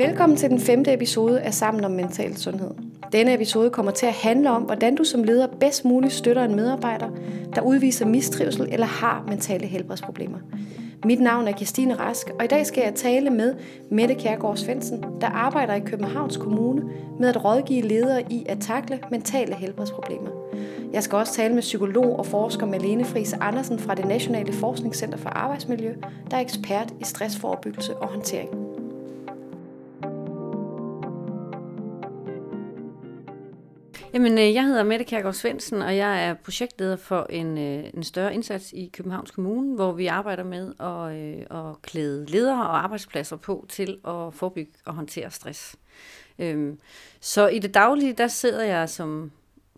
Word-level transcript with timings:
Velkommen 0.00 0.36
til 0.36 0.50
den 0.50 0.60
femte 0.60 0.92
episode 0.92 1.40
af 1.40 1.54
Sammen 1.54 1.84
om 1.84 1.90
Mental 1.90 2.36
Sundhed. 2.36 2.70
Denne 3.12 3.34
episode 3.34 3.70
kommer 3.70 3.92
til 3.92 4.06
at 4.06 4.12
handle 4.12 4.50
om, 4.50 4.62
hvordan 4.62 4.94
du 4.94 5.04
som 5.04 5.24
leder 5.24 5.46
bedst 5.46 5.84
muligt 5.84 6.12
støtter 6.12 6.44
en 6.44 6.54
medarbejder, 6.54 7.08
der 7.54 7.60
udviser 7.60 8.06
mistrivsel 8.06 8.68
eller 8.72 8.86
har 8.86 9.24
mentale 9.28 9.66
helbredsproblemer. 9.66 10.38
Mit 11.04 11.20
navn 11.20 11.48
er 11.48 11.52
Kirstine 11.52 11.94
Rask, 11.94 12.30
og 12.38 12.44
i 12.44 12.48
dag 12.48 12.66
skal 12.66 12.82
jeg 12.82 12.94
tale 12.94 13.30
med 13.30 13.54
Mette 13.90 14.14
Kjærgaard 14.14 14.56
Svendsen, 14.56 15.04
der 15.20 15.26
arbejder 15.26 15.74
i 15.74 15.80
Københavns 15.80 16.36
Kommune 16.36 16.82
med 17.18 17.28
at 17.28 17.44
rådgive 17.44 17.82
ledere 17.82 18.22
i 18.32 18.46
at 18.48 18.58
takle 18.60 18.98
mentale 19.10 19.54
helbredsproblemer. 19.54 20.30
Jeg 20.92 21.02
skal 21.02 21.18
også 21.18 21.34
tale 21.34 21.54
med 21.54 21.62
psykolog 21.62 22.18
og 22.18 22.26
forsker 22.26 22.66
Malene 22.66 23.04
Friis 23.04 23.32
Andersen 23.32 23.78
fra 23.78 23.94
det 23.94 24.04
Nationale 24.04 24.52
Forskningscenter 24.52 25.18
for 25.18 25.28
Arbejdsmiljø, 25.28 25.94
der 26.30 26.36
er 26.36 26.40
ekspert 26.40 26.94
i 27.00 27.04
stressforebyggelse 27.04 27.96
og 27.96 28.08
håndtering. 28.08 28.69
Jamen, 34.14 34.38
øh, 34.38 34.54
jeg 34.54 34.64
hedder 34.64 34.82
Mette 34.82 35.04
Kærgaard 35.04 35.34
Svendsen, 35.34 35.82
og 35.82 35.96
jeg 35.96 36.26
er 36.26 36.34
projektleder 36.34 36.96
for 36.96 37.26
en, 37.30 37.58
øh, 37.58 37.84
en 37.94 38.02
større 38.02 38.34
indsats 38.34 38.72
i 38.72 38.90
Københavns 38.92 39.30
Kommune, 39.30 39.74
hvor 39.74 39.92
vi 39.92 40.06
arbejder 40.06 40.44
med 40.44 40.72
at, 40.80 41.16
øh, 41.16 41.68
at 41.68 41.82
klæde 41.82 42.26
ledere 42.26 42.62
og 42.62 42.84
arbejdspladser 42.84 43.36
på 43.36 43.66
til 43.68 43.98
at 44.08 44.34
forebygge 44.34 44.72
og 44.84 44.94
håndtere 44.94 45.30
stress. 45.30 45.76
Øhm, 46.38 46.78
så 47.20 47.48
i 47.48 47.58
det 47.58 47.74
daglige, 47.74 48.12
der 48.12 48.28
sidder 48.28 48.64
jeg 48.64 48.88
som 48.88 49.30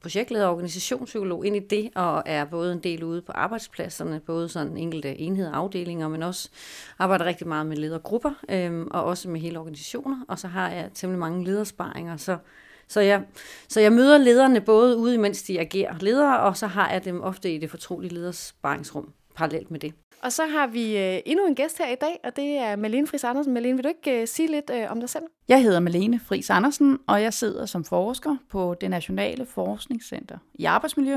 projektleder 0.02 0.46
og 0.46 0.52
organisationspsykolog 0.52 1.46
ind 1.46 1.56
i 1.56 1.60
det, 1.70 1.90
og 1.94 2.22
er 2.26 2.44
både 2.44 2.72
en 2.72 2.78
del 2.78 3.04
ude 3.04 3.22
på 3.22 3.32
arbejdspladserne, 3.32 4.20
både 4.20 4.48
sådan 4.48 4.76
enkelte 4.76 5.18
enheder 5.18 5.50
og 5.50 5.56
afdelinger, 5.56 6.08
men 6.08 6.22
også 6.22 6.50
arbejder 6.98 7.24
rigtig 7.24 7.48
meget 7.48 7.66
med 7.66 7.76
ledergrupper, 7.76 8.32
øhm, 8.48 8.88
og 8.90 9.04
også 9.04 9.28
med 9.28 9.40
hele 9.40 9.58
organisationer, 9.58 10.24
og 10.28 10.38
så 10.38 10.48
har 10.48 10.70
jeg 10.70 10.90
temmelig 10.94 11.20
mange 11.20 11.44
ledersparinger, 11.44 12.16
så 12.16 12.38
så 12.92 13.00
jeg, 13.00 13.22
så 13.68 13.80
jeg 13.80 13.92
møder 13.92 14.18
lederne 14.18 14.60
både 14.60 14.96
ude, 14.96 15.18
mens 15.18 15.42
de 15.42 15.60
agerer 15.60 15.94
ledere, 16.00 16.40
og 16.40 16.56
så 16.56 16.66
har 16.66 16.90
jeg 16.90 17.04
dem 17.04 17.20
ofte 17.20 17.54
i 17.54 17.58
det 17.58 17.70
fortrolige 17.70 18.14
ledersparingsrum 18.14 19.12
parallelt 19.36 19.70
med 19.70 19.80
det. 19.80 19.94
Og 20.22 20.32
så 20.32 20.46
har 20.46 20.66
vi 20.66 20.98
øh, 20.98 21.20
endnu 21.26 21.46
en 21.46 21.54
gæst 21.54 21.78
her 21.78 21.88
i 21.88 21.94
dag, 21.94 22.20
og 22.24 22.36
det 22.36 22.56
er 22.56 22.76
Malene 22.76 23.06
Friis 23.06 23.24
Andersen. 23.24 23.52
Malene, 23.52 23.76
vil 23.76 23.84
du 23.84 23.88
ikke 23.88 24.20
øh, 24.20 24.28
sige 24.28 24.50
lidt 24.50 24.70
øh, 24.74 24.90
om 24.90 25.00
dig 25.00 25.08
selv? 25.08 25.22
Jeg 25.48 25.62
hedder 25.62 25.80
Malene 25.80 26.20
Friis 26.20 26.50
Andersen, 26.50 26.98
og 27.06 27.22
jeg 27.22 27.34
sidder 27.34 27.66
som 27.66 27.84
forsker 27.84 28.36
på 28.50 28.74
det 28.80 28.90
Nationale 28.90 29.46
Forskningscenter 29.46 30.38
i 30.54 30.64
Arbejdsmiljø. 30.64 31.16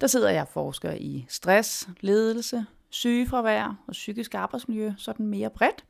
Der 0.00 0.06
sidder 0.06 0.30
jeg 0.30 0.42
og 0.42 0.48
forsker 0.48 0.92
i 0.92 1.26
stress, 1.28 1.88
ledelse, 2.00 2.66
sygefravær 2.90 3.78
og 3.86 3.92
psykisk 3.92 4.34
arbejdsmiljø, 4.34 4.92
sådan 4.98 5.26
mere 5.26 5.50
bredt. 5.50 5.84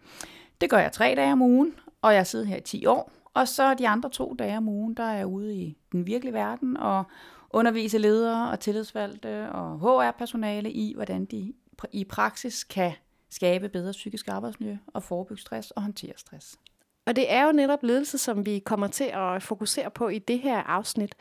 Det 0.60 0.70
gør 0.70 0.78
jeg 0.78 0.92
tre 0.92 1.14
dage 1.16 1.32
om 1.32 1.42
ugen, 1.42 1.74
og 2.02 2.14
jeg 2.14 2.26
sidder 2.26 2.46
her 2.46 2.56
i 2.56 2.60
10 2.60 2.86
år, 2.86 3.12
og 3.34 3.48
så 3.48 3.74
de 3.74 3.88
andre 3.88 4.10
to 4.10 4.34
dage 4.38 4.56
om 4.56 4.68
ugen, 4.68 4.94
der 4.94 5.02
er 5.02 5.16
jeg 5.16 5.26
ude 5.26 5.56
i 5.56 5.76
den 5.92 6.06
virkelige 6.06 6.34
verden 6.34 6.76
og 6.76 7.04
undervise 7.50 7.98
ledere 7.98 8.50
og 8.50 8.60
tillidsvalgte 8.60 9.52
og 9.52 9.78
HR-personale 9.78 10.72
i, 10.72 10.94
hvordan 10.94 11.24
de 11.24 11.52
i 11.92 12.04
praksis 12.04 12.64
kan 12.64 12.92
skabe 13.30 13.68
bedre 13.68 13.92
psykisk 13.92 14.28
arbejdsmiljø 14.28 14.76
og 14.86 15.02
forebygge 15.02 15.40
stress 15.40 15.70
og 15.70 15.82
håndtere 15.82 16.12
stress. 16.16 16.58
Og 17.08 17.16
det 17.16 17.32
er 17.32 17.46
jo 17.46 17.52
netop 17.52 17.82
ledelse, 17.82 18.18
som 18.18 18.46
vi 18.46 18.58
kommer 18.58 18.86
til 18.86 19.10
at 19.14 19.42
fokusere 19.42 19.90
på 19.90 20.08
i 20.08 20.18
det 20.18 20.38
her 20.38 20.58
afsnit. 20.58 21.14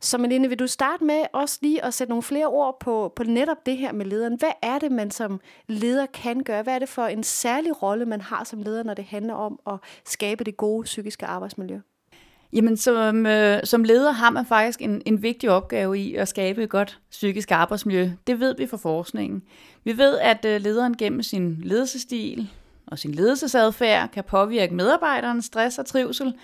Så 0.00 0.18
Malene, 0.18 0.48
vil 0.48 0.58
du 0.58 0.66
starte 0.66 1.04
med 1.04 1.22
også 1.32 1.58
lige 1.62 1.84
at 1.84 1.94
sætte 1.94 2.10
nogle 2.10 2.22
flere 2.22 2.46
ord 2.46 2.80
på, 2.80 3.12
på 3.16 3.22
netop 3.24 3.66
det 3.66 3.76
her 3.76 3.92
med 3.92 4.06
lederen? 4.06 4.36
Hvad 4.38 4.52
er 4.62 4.78
det, 4.78 4.92
man 4.92 5.10
som 5.10 5.40
leder 5.66 6.06
kan 6.06 6.42
gøre? 6.42 6.62
Hvad 6.62 6.74
er 6.74 6.78
det 6.78 6.88
for 6.88 7.06
en 7.06 7.22
særlig 7.22 7.82
rolle, 7.82 8.06
man 8.06 8.20
har 8.20 8.44
som 8.44 8.62
leder, 8.62 8.82
når 8.82 8.94
det 8.94 9.04
handler 9.04 9.34
om 9.34 9.58
at 9.66 9.74
skabe 10.06 10.44
det 10.44 10.56
gode 10.56 10.84
psykiske 10.84 11.26
arbejdsmiljø? 11.26 11.78
Jamen, 12.52 12.76
som, 12.76 13.26
øh, 13.26 13.60
som 13.64 13.84
leder 13.84 14.10
har 14.10 14.30
man 14.30 14.46
faktisk 14.46 14.82
en, 14.82 15.02
en 15.06 15.22
vigtig 15.22 15.50
opgave 15.50 15.98
i 15.98 16.14
at 16.14 16.28
skabe 16.28 16.62
et 16.62 16.70
godt 16.70 16.98
psykisk 17.10 17.50
arbejdsmiljø. 17.50 18.10
Det 18.26 18.40
ved 18.40 18.56
vi 18.56 18.66
fra 18.66 18.76
forskningen. 18.76 19.42
Vi 19.84 19.98
ved, 19.98 20.18
at 20.18 20.44
øh, 20.44 20.60
lederen 20.60 20.96
gennem 20.96 21.22
sin 21.22 21.60
ledelsestil, 21.62 22.50
og 22.90 22.98
sin 22.98 23.14
ledelsesadfærd 23.14 24.10
kan 24.10 24.24
påvirke 24.24 24.74
medarbejderens 24.74 25.44
stress 25.44 25.78
og 25.78 25.86
trivsel. 25.86 26.34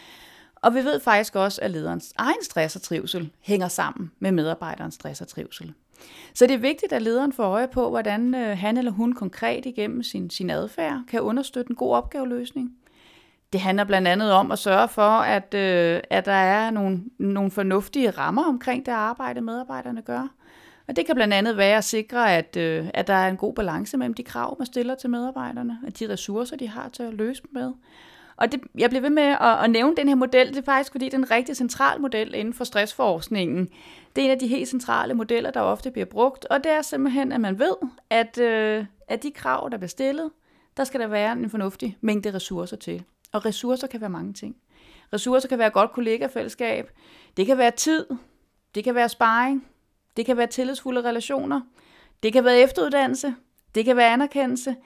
Og 0.55 0.75
vi 0.75 0.85
ved 0.85 1.01
faktisk 1.01 1.37
også, 1.37 1.61
at 1.63 1.71
lederens 1.71 2.13
egen 2.17 2.43
stress 2.43 2.77
og 2.77 2.83
trivsel 2.83 3.31
hænger 3.41 3.69
sammen 3.69 4.11
med 4.19 4.33
medarbejderens 4.33 4.95
stress 4.95 5.21
og 5.21 5.29
trivsel. 5.29 5.75
Så 6.35 6.47
det 6.47 6.55
er 6.55 6.59
vigtigt, 6.59 6.93
at 6.93 7.03
lederen 7.03 7.33
får 7.33 7.45
øje 7.45 7.69
på, 7.69 7.91
hvordan 7.91 8.35
øh, 8.35 8.59
han 8.59 8.77
eller 8.77 8.93
hun 8.93 9.13
konkret 9.13 9.67
igennem 9.67 10.03
sin, 10.03 10.31
sin 10.31 10.51
adfærd 10.51 11.03
kan 11.09 11.21
understøtte 11.21 11.71
en 11.71 11.77
god 11.77 11.95
opgaveløsning. 11.95 12.73
Det 13.53 13.61
handler 13.61 13.85
blandt 13.85 14.09
andet 14.09 14.33
om 14.33 14.53
at 14.53 14.59
sørge 14.59 14.89
for, 14.89 15.11
at, 15.11 15.55
øh, 15.55 16.01
at 16.11 16.27
der 16.27 16.33
er 16.33 16.71
nogle, 16.71 17.03
nogle 17.19 17.51
fornuftige 17.51 18.11
rammer 18.11 18.45
omkring 18.45 18.87
det 18.87 18.93
arbejde, 18.93 19.41
medarbejderne 19.41 20.03
gør. 20.03 20.29
Og 20.89 20.97
det 20.97 21.07
kan 21.07 21.15
blandt 21.15 21.35
andet 21.35 21.57
være 21.57 21.77
at 21.77 21.85
sikre, 21.85 22.37
at, 22.37 22.57
øh, 22.57 22.87
at 22.95 23.07
der 23.07 23.15
er 23.15 23.29
en 23.29 23.37
god 23.37 23.55
balance 23.55 23.97
mellem 23.97 24.15
de 24.15 24.23
krav, 24.23 24.57
man 24.59 24.67
stiller 24.67 24.95
til 24.95 25.11
medarbejderne, 25.11 25.79
og 25.87 25.99
de 25.99 26.09
ressourcer, 26.09 26.57
de 26.57 26.69
har 26.69 26.89
til 26.89 27.03
at 27.03 27.15
løse 27.15 27.43
dem 27.43 27.51
med. 27.53 27.73
Og 28.37 28.53
det, 28.53 28.61
jeg 28.79 28.91
bliver 28.91 29.03
ved 29.03 29.11
med 29.11 29.23
at, 29.23 29.65
at 29.65 29.71
nævne 29.71 29.97
den 29.97 30.09
her 30.09 30.15
model, 30.15 30.49
det 30.49 30.57
er 30.57 30.63
faktisk 30.63 30.93
fordi, 30.93 31.05
det 31.05 31.15
er 31.15 31.19
en 31.19 31.31
rigtig 31.31 31.57
central 31.57 32.01
model 32.01 32.35
inden 32.35 32.55
for 32.55 32.65
stressforskningen. 32.65 33.69
Det 34.17 34.23
er 34.23 34.25
en 34.25 34.31
af 34.31 34.39
de 34.39 34.47
helt 34.47 34.69
centrale 34.69 35.15
modeller, 35.15 35.51
der 35.51 35.61
ofte 35.61 35.91
bliver 35.91 36.07
brugt, 36.07 36.45
og 36.45 36.65
det 36.65 36.73
er 36.73 36.83
simpelthen, 36.83 37.33
at 37.33 37.41
man 37.41 37.59
ved, 37.59 37.75
at, 38.11 38.39
øh, 38.39 38.85
at 39.09 39.23
de 39.23 39.31
krav, 39.31 39.69
der 39.73 39.79
bliver 39.79 39.89
stillet, 39.89 40.31
der 40.77 40.85
skal 40.85 41.01
der 41.01 41.07
være 41.07 41.33
en 41.33 41.51
fornuftig 41.51 41.97
mængde 42.01 42.35
ressourcer 42.35 42.77
til. 42.77 43.05
Og 43.33 43.47
ressourcer 43.47 43.87
kan 43.87 44.01
være 44.01 44.11
mange 44.11 44.33
ting. 44.33 44.57
Ressourcer 45.13 45.49
kan 45.49 45.59
være 45.59 45.71
godt 45.71 45.93
kollegafællesskab, 45.93 46.91
det 47.37 47.47
kan 47.47 47.59
være 47.59 47.71
tid, 47.71 48.07
det 48.75 48.85
kan 48.85 48.95
være 48.95 49.09
sparring, 49.09 49.67
det 50.17 50.27
kan 50.27 50.37
være 50.37 50.47
tillidsfulde 50.47 51.03
relationer. 51.03 51.61
Det 52.23 52.33
kan 52.33 52.45
være 52.45 52.59
efteruddannelse. 52.59 53.35
Det 53.75 53.85
kan 53.85 53.97
være 53.97 54.13
anerkendelse. 54.13 54.77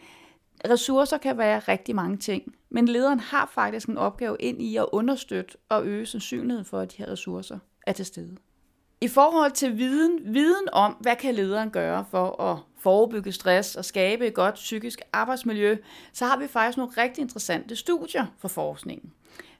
Ressourcer 0.70 1.18
kan 1.18 1.38
være 1.38 1.58
rigtig 1.58 1.94
mange 1.94 2.16
ting. 2.16 2.54
Men 2.70 2.88
lederen 2.88 3.20
har 3.20 3.50
faktisk 3.54 3.88
en 3.88 3.98
opgave 3.98 4.36
ind 4.40 4.62
i 4.62 4.76
at 4.76 4.86
understøtte 4.92 5.56
og 5.68 5.86
øge 5.86 6.06
sandsynligheden 6.06 6.64
for, 6.64 6.80
at 6.80 6.92
de 6.92 6.96
her 6.98 7.08
ressourcer 7.08 7.58
er 7.86 7.92
til 7.92 8.06
stede. 8.06 8.36
I 9.00 9.08
forhold 9.08 9.52
til 9.52 9.78
viden, 9.78 10.34
viden 10.34 10.68
om, 10.72 10.92
hvad 11.00 11.16
kan 11.16 11.34
lederen 11.34 11.70
gøre 11.70 12.04
for 12.10 12.42
at 12.42 12.58
forebygge 12.78 13.32
stress 13.32 13.76
og 13.76 13.84
skabe 13.84 14.26
et 14.26 14.34
godt 14.34 14.54
psykisk 14.54 15.00
arbejdsmiljø, 15.12 15.76
så 16.12 16.24
har 16.24 16.38
vi 16.38 16.46
faktisk 16.46 16.78
nogle 16.78 16.92
rigtig 16.96 17.22
interessante 17.22 17.76
studier 17.76 18.26
for 18.38 18.48
forskningen. 18.48 19.12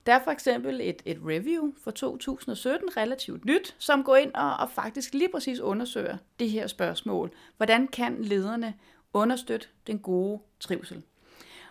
Der 0.06 0.15
er 0.15 0.25
for 0.25 0.31
eksempel 0.31 0.81
et, 0.83 1.03
et 1.05 1.19
review 1.27 1.72
fra 1.84 1.91
2017, 1.91 2.97
relativt 2.97 3.44
nyt, 3.44 3.77
som 3.78 4.05
går 4.05 4.16
ind 4.16 4.34
og, 4.34 4.56
og 4.56 4.71
faktisk 4.71 5.15
lige 5.15 5.28
præcis 5.28 5.61
undersøger 5.61 6.16
det 6.38 6.50
her 6.50 6.66
spørgsmål. 6.66 7.31
Hvordan 7.56 7.88
kan 7.88 8.25
lederne 8.25 8.75
understøtte 9.12 9.69
den 9.87 9.99
gode 9.99 10.41
trivsel? 10.60 11.03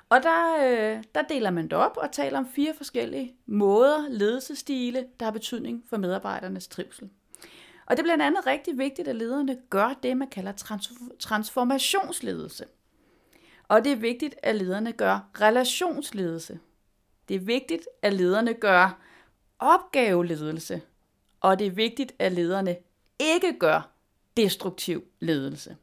Og 0.09 0.23
der, 0.23 0.55
øh, 0.63 1.03
der 1.15 1.21
deler 1.21 1.49
man 1.49 1.63
det 1.63 1.73
op 1.73 1.97
og 1.97 2.11
taler 2.11 2.39
om 2.39 2.47
fire 2.47 2.73
forskellige 2.77 3.35
måder, 3.45 4.09
ledelsestile, 4.09 5.05
der 5.19 5.25
har 5.25 5.31
betydning 5.31 5.83
for 5.89 5.97
medarbejdernes 5.97 6.67
trivsel. 6.67 7.09
Og 7.85 7.97
det 7.97 7.99
er 7.99 8.03
blandt 8.03 8.23
andet 8.23 8.45
rigtig 8.45 8.77
vigtigt, 8.77 9.07
at 9.07 9.15
lederne 9.15 9.57
gør 9.69 9.99
det, 10.03 10.17
man 10.17 10.27
kalder 10.27 10.51
trans- 10.51 11.17
transformationsledelse. 11.19 12.65
Og 13.67 13.83
det 13.83 13.91
er 13.91 13.95
vigtigt, 13.95 14.35
at 14.43 14.55
lederne 14.55 14.91
gør 14.91 15.29
relationsledelse. 15.41 16.59
Det 17.29 17.35
er 17.35 17.39
vigtigt, 17.39 17.87
at 18.01 18.13
lederne 18.13 18.53
gør 18.53 18.99
opgaveledelse, 19.59 20.81
og 21.41 21.59
det 21.59 21.67
er 21.67 21.71
vigtigt, 21.71 22.11
at 22.19 22.31
lederne 22.31 22.77
ikke 23.19 23.59
gør 23.59 23.91
destruktiv 24.37 25.03
ledelse. 25.19 25.75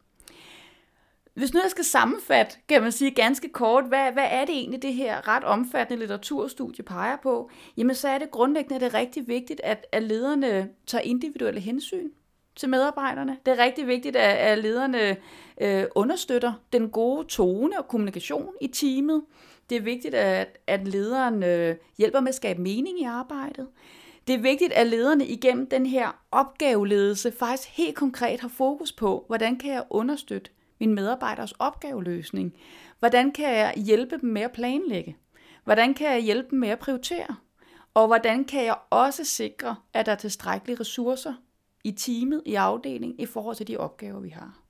Hvis 1.34 1.54
nu 1.54 1.60
jeg 1.60 1.71
skal 1.71 1.84
sammenfatte, 1.84 2.56
kan 2.68 2.82
man 2.82 2.92
sige 2.92 3.10
ganske 3.10 3.48
kort, 3.48 3.84
hvad, 3.84 4.12
hvad 4.12 4.26
er 4.30 4.44
det 4.44 4.54
egentlig, 4.54 4.82
det 4.82 4.94
her 4.94 5.28
ret 5.28 5.44
omfattende 5.44 5.98
litteraturstudie 5.98 6.84
peger 6.84 7.16
på? 7.22 7.50
Jamen 7.76 7.94
så 7.94 8.09
er 8.09 8.18
det 8.18 8.30
grundlæggende, 8.30 8.80
det 8.80 8.94
er 8.94 8.98
rigtig 8.98 9.28
vigtigt, 9.28 9.60
at, 9.65 9.86
at 9.92 10.03
lederne 10.03 10.71
tager 10.86 11.03
individuelle 11.03 11.60
hensyn 11.60 12.10
til 12.56 12.68
medarbejderne. 12.68 13.38
Det 13.47 13.59
er 13.59 13.65
rigtig 13.65 13.86
vigtigt, 13.86 14.16
at, 14.16 14.36
at 14.36 14.59
lederne 14.59 15.16
øh, 15.60 15.84
understøtter 15.94 16.53
den 16.72 16.91
gode 16.91 17.26
tone 17.26 17.78
og 17.78 17.88
kommunikation 17.88 18.54
i 18.60 18.66
teamet. 18.66 19.22
Det 19.71 19.77
er 19.77 19.80
vigtigt, 19.80 20.15
at, 20.15 20.59
at 20.66 20.89
lederen 20.89 21.42
øh, 21.42 21.77
hjælper 21.98 22.21
med 22.21 22.28
at 22.28 22.34
skabe 22.34 22.60
mening 22.60 23.01
i 23.01 23.04
arbejdet. 23.04 23.66
Det 24.27 24.34
er 24.34 24.39
vigtigt, 24.39 24.72
at 24.72 24.86
lederne 24.86 25.27
igennem 25.27 25.66
den 25.66 25.86
her 25.86 26.22
opgaveledelse 26.30 27.33
faktisk 27.33 27.68
helt 27.68 27.97
konkret 27.97 28.41
har 28.41 28.48
fokus 28.48 28.92
på, 28.92 29.24
hvordan 29.27 29.59
kan 29.59 29.72
jeg 29.72 29.84
understøtte 29.91 30.51
min 30.80 30.95
medarbejders 30.95 31.53
opgaveløsning? 31.53 32.54
Hvordan 32.98 33.33
kan 33.33 33.48
jeg 33.48 33.74
hjælpe 33.77 34.18
dem 34.21 34.30
med 34.30 34.42
at 34.42 34.53
planlægge? 34.53 35.16
Hvordan 35.65 35.95
kan 35.95 36.12
jeg 36.12 36.21
hjælpe 36.21 36.51
dem 36.51 36.59
med 36.59 36.69
at 36.69 36.78
prioritere? 36.78 37.36
Og 37.95 38.07
hvordan 38.07 38.45
kan 38.45 38.65
jeg 38.65 38.77
også 38.91 39.24
sikre, 39.24 39.77
at 39.92 40.07
der 40.07 40.12
er 40.12 40.16
tilstrækkelige 40.16 40.80
ressourcer 40.80 41.34
i 41.84 41.92
teamet, 41.92 42.42
i 42.47 42.54
afdelingen, 42.54 43.21
i 43.21 43.27
forhold 43.27 43.57
til 43.57 43.69
de 43.69 43.77
opgaver, 43.77 44.21
vi 44.21 44.28
har? 44.28 44.66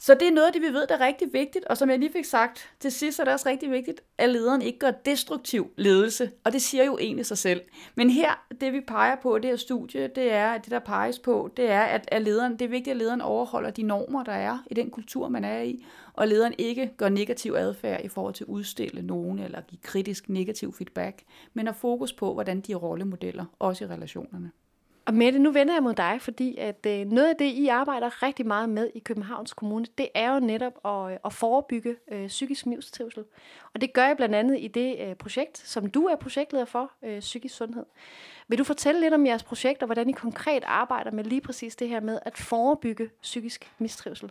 Så 0.00 0.14
det 0.14 0.28
er 0.28 0.32
noget 0.32 0.46
af 0.46 0.52
det, 0.52 0.62
vi 0.62 0.66
ved, 0.66 0.86
der 0.86 0.96
er 0.96 1.06
rigtig 1.06 1.32
vigtigt, 1.32 1.64
og 1.64 1.76
som 1.76 1.90
jeg 1.90 1.98
lige 1.98 2.12
fik 2.12 2.24
sagt 2.24 2.70
til 2.80 2.92
sidst, 2.92 3.16
så 3.16 3.22
er 3.22 3.24
det 3.24 3.34
også 3.34 3.48
rigtig 3.48 3.70
vigtigt, 3.70 4.00
at 4.18 4.30
lederen 4.30 4.62
ikke 4.62 4.78
gør 4.78 4.90
destruktiv 4.90 5.70
ledelse, 5.76 6.30
og 6.44 6.52
det 6.52 6.62
siger 6.62 6.84
jo 6.84 6.98
egentlig 6.98 7.26
sig 7.26 7.38
selv. 7.38 7.60
Men 7.94 8.10
her, 8.10 8.46
det 8.60 8.72
vi 8.72 8.80
peger 8.80 9.16
på 9.22 9.36
i 9.36 9.40
det 9.40 9.50
her 9.50 9.56
studie, 9.56 10.08
det 10.08 10.32
er, 10.32 10.52
at 10.52 10.64
det 10.64 10.70
der 10.70 10.78
peges 10.78 11.18
på, 11.18 11.50
det 11.56 11.70
er, 11.70 11.82
at, 11.82 12.08
at 12.08 12.22
lederen, 12.22 12.52
det 12.52 12.62
er 12.62 12.68
vigtigt, 12.68 12.94
at 12.94 12.96
lederen 12.96 13.20
overholder 13.20 13.70
de 13.70 13.82
normer, 13.82 14.24
der 14.24 14.32
er 14.32 14.58
i 14.70 14.74
den 14.74 14.90
kultur, 14.90 15.28
man 15.28 15.44
er 15.44 15.60
i, 15.60 15.84
og 16.12 16.28
lederen 16.28 16.54
ikke 16.58 16.92
gør 16.96 17.08
negativ 17.08 17.52
adfærd 17.52 18.04
i 18.04 18.08
forhold 18.08 18.34
til 18.34 18.44
at 18.44 18.48
udstille 18.48 19.02
nogen 19.02 19.38
eller 19.38 19.60
give 19.60 19.80
kritisk 19.82 20.28
negativ 20.28 20.74
feedback, 20.74 21.22
men 21.54 21.66
har 21.66 21.74
fokus 21.74 22.12
på, 22.12 22.34
hvordan 22.34 22.60
de 22.60 22.72
er 22.72 22.76
rollemodeller, 22.76 23.44
også 23.58 23.84
i 23.84 23.88
relationerne. 23.88 24.50
Og 25.08 25.14
Mette, 25.14 25.38
nu 25.38 25.50
vender 25.50 25.74
jeg 25.74 25.82
mod 25.82 25.94
dig, 25.94 26.18
fordi 26.20 26.56
at 26.56 26.86
øh, 26.86 27.06
noget 27.06 27.28
af 27.28 27.36
det, 27.36 27.44
I 27.44 27.68
arbejder 27.68 28.22
rigtig 28.22 28.46
meget 28.46 28.68
med 28.68 28.90
i 28.94 28.98
Københavns 28.98 29.54
Kommune, 29.54 29.86
det 29.98 30.08
er 30.14 30.34
jo 30.34 30.40
netop 30.40 30.72
at, 30.84 31.12
øh, 31.12 31.18
at 31.24 31.32
forebygge 31.32 31.96
øh, 32.12 32.26
psykisk 32.26 32.66
mistrivsel. 32.66 33.24
Og 33.74 33.80
det 33.80 33.92
gør 33.92 34.06
jeg 34.06 34.16
blandt 34.16 34.34
andet 34.34 34.58
i 34.60 34.68
det 34.68 34.96
øh, 35.00 35.14
projekt, 35.14 35.58
som 35.58 35.90
du 35.90 36.06
er 36.06 36.16
projektleder 36.16 36.64
for, 36.64 36.92
øh, 37.04 37.20
Psykisk 37.20 37.54
Sundhed. 37.54 37.84
Vil 38.48 38.58
du 38.58 38.64
fortælle 38.64 39.00
lidt 39.00 39.14
om 39.14 39.26
jeres 39.26 39.42
projekt, 39.42 39.82
og 39.82 39.86
hvordan 39.86 40.08
I 40.08 40.12
konkret 40.12 40.64
arbejder 40.66 41.10
med 41.10 41.24
lige 41.24 41.40
præcis 41.40 41.76
det 41.76 41.88
her 41.88 42.00
med 42.00 42.18
at 42.22 42.38
forebygge 42.38 43.10
psykisk 43.22 43.72
mistrivsel? 43.78 44.30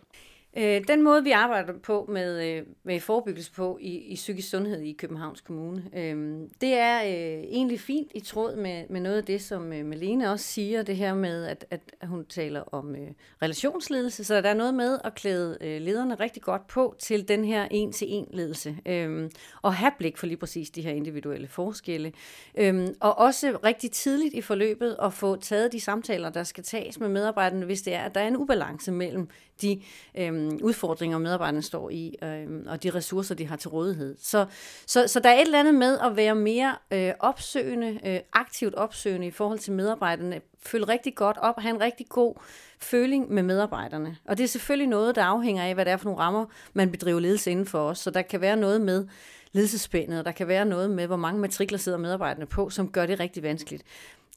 Øh, 0.60 0.84
den 0.88 1.04
måde, 1.04 1.24
vi 1.24 1.32
arbejder 1.32 1.74
på 1.84 2.06
med, 2.10 2.48
øh, 2.48 2.64
med 2.84 3.00
forebyggelse 3.00 3.52
på 3.52 3.78
i, 3.82 3.98
i 3.98 4.16
psykisk 4.16 4.50
sundhed 4.50 4.82
i 4.82 4.94
Københavns 4.94 5.42
Kommune, 5.42 5.84
øh, 5.96 6.40
det 6.62 6.74
er 6.74 7.02
øh, 7.04 7.44
egentlig 7.44 7.80
fint 7.80 8.12
i 8.16 8.20
tråd 8.20 8.56
med, 8.56 8.84
med 8.90 9.02
noget 9.02 9.18
af 9.18 9.24
det, 9.24 9.42
som 9.42 9.74
øh, 9.74 9.86
Malene 9.86 10.32
også 10.32 10.46
siger, 10.46 10.84
det 10.84 10.96
her 10.96 11.14
med, 11.16 11.46
at, 11.46 11.66
at 11.72 11.82
hun 12.04 12.26
taler 12.26 12.62
om 12.62 12.96
øh, 12.96 13.08
relationsledelse, 13.42 14.24
så 14.24 14.42
der 14.42 14.50
er 14.50 14.54
noget 14.54 14.74
med 14.74 15.00
at 15.04 15.16
klæde 15.16 15.58
øh, 15.62 15.82
lederne 15.82 16.16
rigtig 16.16 16.42
godt 16.42 16.68
på 16.68 16.96
til 17.00 17.28
den 17.28 17.46
her 17.46 17.68
en-til-en 17.72 18.28
ledelse, 18.34 18.78
øh, 18.86 19.30
og 19.62 19.74
have 19.74 19.92
blik 19.98 20.18
for 20.18 20.28
lige 20.28 20.38
præcis 20.38 20.70
de 20.70 20.82
her 20.82 20.92
individuelle 20.92 21.48
forskelle, 21.48 22.12
øh, 22.58 22.88
og 23.00 23.18
også 23.18 23.58
rigtig 23.64 23.92
tidligt 23.92 24.34
i 24.34 24.42
forløbet 24.42 24.96
at 25.04 25.14
få 25.14 25.36
taget 25.36 25.72
de 25.72 25.80
samtaler, 25.80 26.30
der 26.30 26.44
skal 26.44 26.64
tages 26.64 27.00
med 27.00 27.10
medarbejderne, 27.10 27.66
hvis 27.66 27.82
det 27.82 27.94
er, 27.94 28.02
at 28.02 28.16
der 28.16 28.22
er 28.22 28.28
en 28.28 28.38
ubalance 28.38 28.92
mellem 28.92 29.30
de 29.62 29.82
øh, 30.18 30.47
udfordringer, 30.64 31.18
medarbejderne 31.18 31.62
står 31.62 31.90
i, 31.90 32.16
øh, 32.24 32.48
og 32.66 32.84
de 32.84 32.90
ressourcer, 32.90 33.36
de 33.36 33.48
har 33.48 33.56
til 33.56 33.70
rådighed. 33.70 34.16
Så, 34.22 34.46
så, 34.86 35.08
så 35.08 35.20
der 35.20 35.30
er 35.30 35.34
et 35.34 35.42
eller 35.42 35.60
andet 35.60 35.76
med 35.76 36.00
at 36.00 36.16
være 36.16 36.36
mere 36.36 36.76
øh, 36.92 37.14
opsøgende, 37.20 38.00
øh, 38.06 38.20
aktivt 38.34 38.76
opsøgende 38.76 39.28
i 39.28 39.32
forhold 39.32 39.60
til 39.60 39.74
medarbejderne, 39.74 40.42
føle 40.60 40.88
rigtig 40.88 41.16
godt 41.16 41.38
op, 41.38 41.60
have 41.60 41.76
en 41.76 41.82
rigtig 41.82 42.06
god 42.10 42.36
føling 42.80 43.32
med 43.32 43.44
medarbejderne. 43.44 44.18
Og 44.26 44.38
det 44.38 44.44
er 44.44 44.48
selvfølgelig 44.48 44.88
noget, 44.88 45.16
der 45.16 45.24
afhænger 45.24 45.64
af, 45.64 45.74
hvad 45.74 45.86
det 45.86 45.92
er 45.92 45.98
for 45.98 46.06
nogle 46.06 46.20
rammer, 46.20 46.46
man 46.74 46.92
bedriver 46.92 47.20
ledelse 47.20 47.52
inden 47.52 47.66
for 47.66 47.80
os. 47.80 48.00
Så 48.00 48.10
der 48.12 48.22
kan 48.22 48.42
være 48.42 48.58
noget 48.58 48.82
med 48.82 49.08
ledelsespændet, 49.52 50.20
og 50.20 50.26
der 50.26 50.32
kan 50.32 50.48
være 50.48 50.66
noget 50.66 50.90
med, 50.90 51.08
hvor 51.08 51.16
mange 51.16 51.42
matrikler 51.42 51.78
sidder 51.78 51.98
medarbejderne 51.98 52.46
på, 52.46 52.70
som 52.70 52.92
gør 52.92 53.06
det 53.06 53.20
rigtig 53.20 53.44
vanskeligt. 53.44 53.84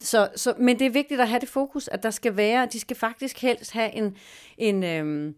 Så, 0.00 0.28
så, 0.36 0.54
men 0.58 0.78
det 0.78 0.86
er 0.86 0.90
vigtigt 0.90 1.20
at 1.20 1.28
have 1.28 1.40
det 1.40 1.48
fokus, 1.48 1.88
at 1.88 2.02
der 2.02 2.10
skal 2.10 2.36
være, 2.36 2.68
de 2.72 2.80
skal 2.80 2.96
faktisk 2.96 3.42
helst 3.42 3.72
have 3.72 3.92
en, 3.92 4.16
en, 4.58 4.84
øhm, 4.84 5.34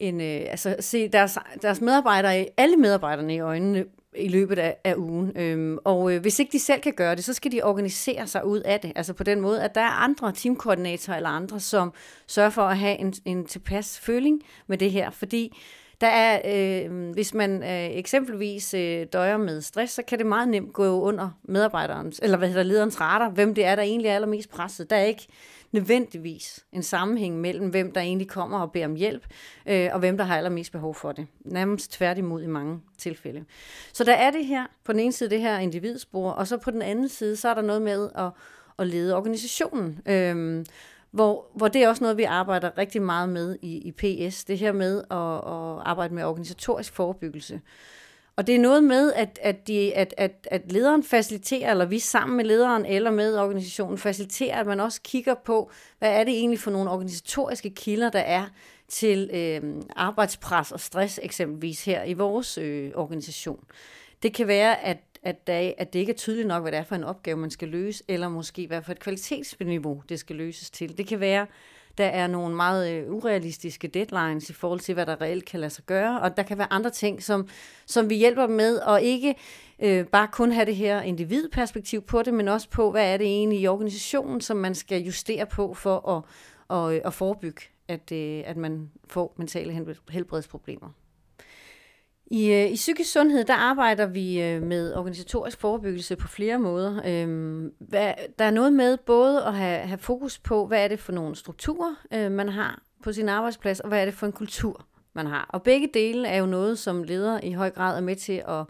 en 0.00 0.20
øh, 0.20 0.40
altså 0.50 0.76
se 0.80 1.08
deres, 1.08 1.38
deres 1.62 1.80
medarbejdere, 1.80 2.46
alle 2.56 2.76
medarbejderne 2.76 3.34
i 3.34 3.40
øjnene 3.40 3.84
i 4.16 4.28
løbet 4.28 4.58
af, 4.58 4.76
af 4.84 4.94
ugen. 4.96 5.32
Øhm, 5.36 5.78
og 5.84 6.12
øh, 6.12 6.20
hvis 6.20 6.38
ikke 6.38 6.52
de 6.52 6.58
selv 6.58 6.80
kan 6.80 6.92
gøre 6.92 7.16
det, 7.16 7.24
så 7.24 7.32
skal 7.32 7.52
de 7.52 7.62
organisere 7.62 8.26
sig 8.26 8.46
ud 8.46 8.60
af 8.60 8.80
det. 8.80 8.92
Altså 8.96 9.12
på 9.12 9.24
den 9.24 9.40
måde, 9.40 9.62
at 9.62 9.74
der 9.74 9.80
er 9.80 10.02
andre 10.04 10.32
teamkoordinatorer 10.32 11.16
eller 11.16 11.30
andre, 11.30 11.60
som 11.60 11.92
sørger 12.26 12.50
for 12.50 12.62
at 12.62 12.78
have 12.78 12.98
en, 12.98 13.14
en 13.24 13.46
tilpas 13.46 14.00
føling 14.00 14.42
med 14.66 14.78
det 14.78 14.90
her. 14.90 15.10
Fordi 15.10 15.56
der 16.00 16.06
er, 16.06 16.40
øh, 16.44 17.10
hvis 17.12 17.34
man 17.34 17.62
øh, 17.62 17.96
eksempelvis 17.98 18.74
øh, 18.74 19.06
døjer 19.12 19.36
med 19.36 19.60
stress, 19.60 19.92
så 19.92 20.02
kan 20.02 20.18
det 20.18 20.26
meget 20.26 20.48
nemt 20.48 20.72
gå 20.72 21.00
under 21.00 21.30
medarbejderens, 21.42 22.20
eller 22.22 22.36
hvad 22.36 22.48
hedder 22.48 22.62
lederens 22.62 23.00
radar, 23.00 23.30
hvem 23.30 23.54
det 23.54 23.64
er, 23.64 23.74
der 23.74 23.82
egentlig 23.82 24.08
er 24.08 24.14
allermest 24.14 24.50
presset. 24.50 24.90
Der 24.90 24.96
er 24.96 25.04
ikke 25.04 25.26
nødvendigvis 25.72 26.64
en 26.72 26.82
sammenhæng 26.82 27.40
mellem, 27.40 27.68
hvem 27.68 27.92
der 27.92 28.00
egentlig 28.00 28.28
kommer 28.28 28.58
og 28.58 28.72
beder 28.72 28.84
om 28.86 28.94
hjælp, 28.94 29.26
øh, 29.66 29.88
og 29.92 29.98
hvem 29.98 30.16
der 30.16 30.24
har 30.24 30.36
allermest 30.36 30.72
behov 30.72 30.94
for 30.94 31.12
det. 31.12 31.26
Nærmest 31.40 31.92
tværtimod 31.92 32.42
i 32.42 32.46
mange 32.46 32.80
tilfælde. 32.98 33.44
Så 33.92 34.04
der 34.04 34.14
er 34.14 34.30
det 34.30 34.46
her, 34.46 34.66
på 34.84 34.92
den 34.92 35.00
ene 35.00 35.12
side 35.12 35.30
det 35.30 35.40
her 35.40 35.58
individspor, 35.58 36.30
og 36.30 36.46
så 36.46 36.56
på 36.56 36.70
den 36.70 36.82
anden 36.82 37.08
side, 37.08 37.36
så 37.36 37.48
er 37.48 37.54
der 37.54 37.62
noget 37.62 37.82
med 37.82 38.08
at, 38.14 38.30
at 38.78 38.86
lede 38.86 39.16
organisationen. 39.16 40.00
Øh, 40.06 40.64
hvor, 41.10 41.46
hvor 41.54 41.68
det 41.68 41.82
er 41.82 41.88
også 41.88 42.04
noget, 42.04 42.16
vi 42.16 42.22
arbejder 42.22 42.78
rigtig 42.78 43.02
meget 43.02 43.28
med 43.28 43.56
i, 43.62 43.76
i 43.76 43.92
PS, 43.92 44.44
det 44.44 44.58
her 44.58 44.72
med 44.72 44.98
at, 44.98 45.34
at 45.34 45.82
arbejde 45.86 46.14
med 46.14 46.24
organisatorisk 46.24 46.92
forebyggelse. 46.92 47.60
Og 48.38 48.46
det 48.46 48.54
er 48.54 48.58
noget 48.58 48.84
med, 48.84 49.12
at, 49.12 49.38
at, 49.42 49.66
de, 49.66 49.94
at, 49.94 50.14
at, 50.16 50.48
at 50.50 50.72
lederen 50.72 51.02
faciliterer, 51.02 51.70
eller 51.70 51.84
vi 51.84 51.98
sammen 51.98 52.36
med 52.36 52.44
lederen 52.44 52.86
eller 52.86 53.10
med 53.10 53.38
organisationen 53.38 53.98
faciliterer, 53.98 54.60
at 54.60 54.66
man 54.66 54.80
også 54.80 55.00
kigger 55.02 55.34
på, 55.34 55.70
hvad 55.98 56.12
er 56.12 56.24
det 56.24 56.34
egentlig 56.34 56.58
for 56.58 56.70
nogle 56.70 56.90
organisatoriske 56.90 57.70
kilder, 57.70 58.10
der 58.10 58.18
er 58.18 58.44
til 58.88 59.30
øh, 59.32 59.82
arbejdspres 59.96 60.72
og 60.72 60.80
stress 60.80 61.20
eksempelvis 61.22 61.84
her 61.84 62.04
i 62.04 62.12
vores 62.12 62.58
øh, 62.58 62.90
organisation. 62.94 63.64
Det 64.22 64.34
kan 64.34 64.48
være, 64.48 64.84
at 64.84 64.98
at, 65.22 65.46
der, 65.46 65.72
at 65.78 65.92
det 65.92 65.98
ikke 65.98 66.12
er 66.12 66.16
tydeligt 66.16 66.48
nok, 66.48 66.62
hvad 66.62 66.72
det 66.72 66.78
er 66.78 66.84
for 66.84 66.94
en 66.94 67.04
opgave, 67.04 67.36
man 67.36 67.50
skal 67.50 67.68
løse, 67.68 68.04
eller 68.08 68.28
måske 68.28 68.66
hvad 68.66 68.82
for 68.82 68.92
et 68.92 68.98
kvalitetsniveau, 68.98 70.02
det 70.08 70.18
skal 70.18 70.36
løses 70.36 70.70
til. 70.70 70.98
Det 70.98 71.06
kan 71.06 71.20
være, 71.20 71.46
der 71.98 72.06
er 72.06 72.26
nogle 72.26 72.56
meget 72.56 72.92
øh, 72.92 73.12
urealistiske 73.12 73.88
deadlines 73.88 74.50
i 74.50 74.52
forhold 74.52 74.80
til, 74.80 74.94
hvad 74.94 75.06
der 75.06 75.20
reelt 75.20 75.44
kan 75.44 75.60
lade 75.60 75.70
sig 75.70 75.84
gøre, 75.84 76.20
og 76.20 76.36
der 76.36 76.42
kan 76.42 76.58
være 76.58 76.72
andre 76.72 76.90
ting, 76.90 77.22
som, 77.22 77.48
som 77.86 78.10
vi 78.10 78.14
hjælper 78.14 78.46
med, 78.46 78.78
og 78.78 79.02
ikke 79.02 79.34
øh, 79.78 80.06
bare 80.06 80.28
kun 80.32 80.52
have 80.52 80.66
det 80.66 80.76
her 80.76 81.02
individperspektiv 81.02 82.02
på 82.02 82.22
det, 82.22 82.34
men 82.34 82.48
også 82.48 82.70
på, 82.70 82.90
hvad 82.90 83.12
er 83.12 83.16
det 83.16 83.26
egentlig 83.26 83.60
i 83.60 83.66
organisationen, 83.66 84.40
som 84.40 84.56
man 84.56 84.74
skal 84.74 85.02
justere 85.02 85.46
på 85.46 85.74
for 85.74 86.08
at, 86.08 86.22
at, 86.76 86.94
øh, 86.94 87.00
at 87.04 87.14
forebygge, 87.14 87.62
at, 87.88 88.12
øh, 88.12 88.42
at 88.46 88.56
man 88.56 88.90
får 89.08 89.34
mentale 89.36 89.86
helbredsproblemer. 90.10 90.88
I, 92.30 92.52
øh, 92.52 92.70
I 92.70 92.74
psykisk 92.74 93.12
sundhed, 93.12 93.44
der 93.44 93.54
arbejder 93.54 94.06
vi 94.06 94.42
øh, 94.42 94.62
med 94.62 94.94
organisatorisk 94.94 95.60
forebyggelse 95.60 96.16
på 96.16 96.28
flere 96.28 96.58
måder. 96.58 97.00
Øhm, 97.06 97.72
hvad, 97.78 98.14
der 98.38 98.44
er 98.44 98.50
noget 98.50 98.72
med 98.72 98.96
både 98.96 99.44
at 99.44 99.54
have, 99.54 99.78
have 99.78 99.98
fokus 99.98 100.38
på, 100.38 100.66
hvad 100.66 100.84
er 100.84 100.88
det 100.88 100.98
for 100.98 101.12
nogle 101.12 101.36
strukturer, 101.36 101.94
øh, 102.14 102.32
man 102.32 102.48
har 102.48 102.82
på 103.02 103.12
sin 103.12 103.28
arbejdsplads, 103.28 103.80
og 103.80 103.88
hvad 103.88 104.00
er 104.00 104.04
det 104.04 104.14
for 104.14 104.26
en 104.26 104.32
kultur, 104.32 104.84
man 105.14 105.26
har. 105.26 105.46
Og 105.48 105.62
begge 105.62 105.88
dele 105.94 106.28
er 106.28 106.38
jo 106.38 106.46
noget, 106.46 106.78
som 106.78 107.02
leder 107.02 107.40
i 107.42 107.52
høj 107.52 107.70
grad 107.70 107.96
er 107.96 108.00
med 108.00 108.16
til 108.16 108.42
at, 108.48 108.64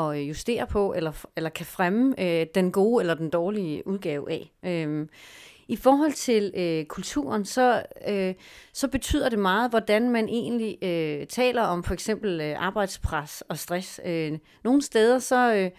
at 0.00 0.16
justere 0.16 0.66
på, 0.66 0.92
eller, 0.96 1.12
eller 1.36 1.50
kan 1.50 1.66
fremme 1.66 2.14
øh, 2.18 2.46
den 2.54 2.72
gode 2.72 3.02
eller 3.02 3.14
den 3.14 3.30
dårlige 3.30 3.86
udgave 3.86 4.30
af. 4.30 4.52
Øhm, 4.64 5.08
i 5.72 5.76
forhold 5.76 6.12
til 6.12 6.52
øh, 6.56 6.84
kulturen, 6.84 7.44
så, 7.44 7.82
øh, 8.08 8.34
så 8.72 8.88
betyder 8.88 9.28
det 9.28 9.38
meget, 9.38 9.70
hvordan 9.70 10.10
man 10.10 10.28
egentlig 10.28 10.78
øh, 10.82 11.26
taler 11.26 11.62
om 11.62 11.84
for 11.84 11.94
eksempel 11.94 12.40
øh, 12.40 12.54
arbejdspres 12.58 13.42
og 13.48 13.58
stress. 13.58 14.00
Øh, 14.04 14.38
nogle 14.64 14.82
steder, 14.82 15.18
så, 15.18 15.54
øh, 15.54 15.70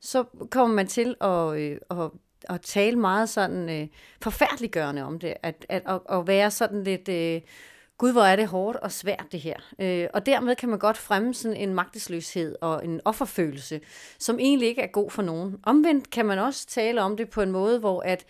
så 0.00 0.24
kommer 0.50 0.74
man 0.74 0.86
til 0.86 1.14
at, 1.20 1.56
øh, 1.56 1.78
at, 1.90 2.10
at 2.48 2.60
tale 2.60 2.98
meget 2.98 3.28
sådan 3.28 3.70
øh, 3.70 3.88
forfærdeliggørende 4.22 5.02
om 5.02 5.18
det, 5.18 5.34
at, 5.42 5.66
at, 5.68 5.82
at, 5.86 6.00
at 6.10 6.26
være 6.26 6.50
sådan 6.50 6.84
lidt... 6.84 7.08
Øh, 7.08 7.40
Gud, 7.98 8.12
hvor 8.12 8.22
er 8.22 8.36
det 8.36 8.46
hårdt 8.46 8.76
og 8.76 8.92
svært 8.92 9.26
det 9.32 9.40
her. 9.40 9.56
Øh, 9.78 10.06
og 10.14 10.26
dermed 10.26 10.56
kan 10.56 10.68
man 10.68 10.78
godt 10.78 10.96
fremme 10.96 11.34
sådan 11.34 11.56
en 11.56 11.74
magtesløshed 11.74 12.56
og 12.60 12.84
en 12.84 13.00
offerfølelse, 13.04 13.80
som 14.18 14.38
egentlig 14.38 14.68
ikke 14.68 14.82
er 14.82 14.86
god 14.86 15.10
for 15.10 15.22
nogen. 15.22 15.56
Omvendt 15.62 16.10
kan 16.10 16.26
man 16.26 16.38
også 16.38 16.66
tale 16.66 17.02
om 17.02 17.16
det 17.16 17.30
på 17.30 17.42
en 17.42 17.50
måde, 17.50 17.78
hvor 17.78 18.00
at 18.00 18.24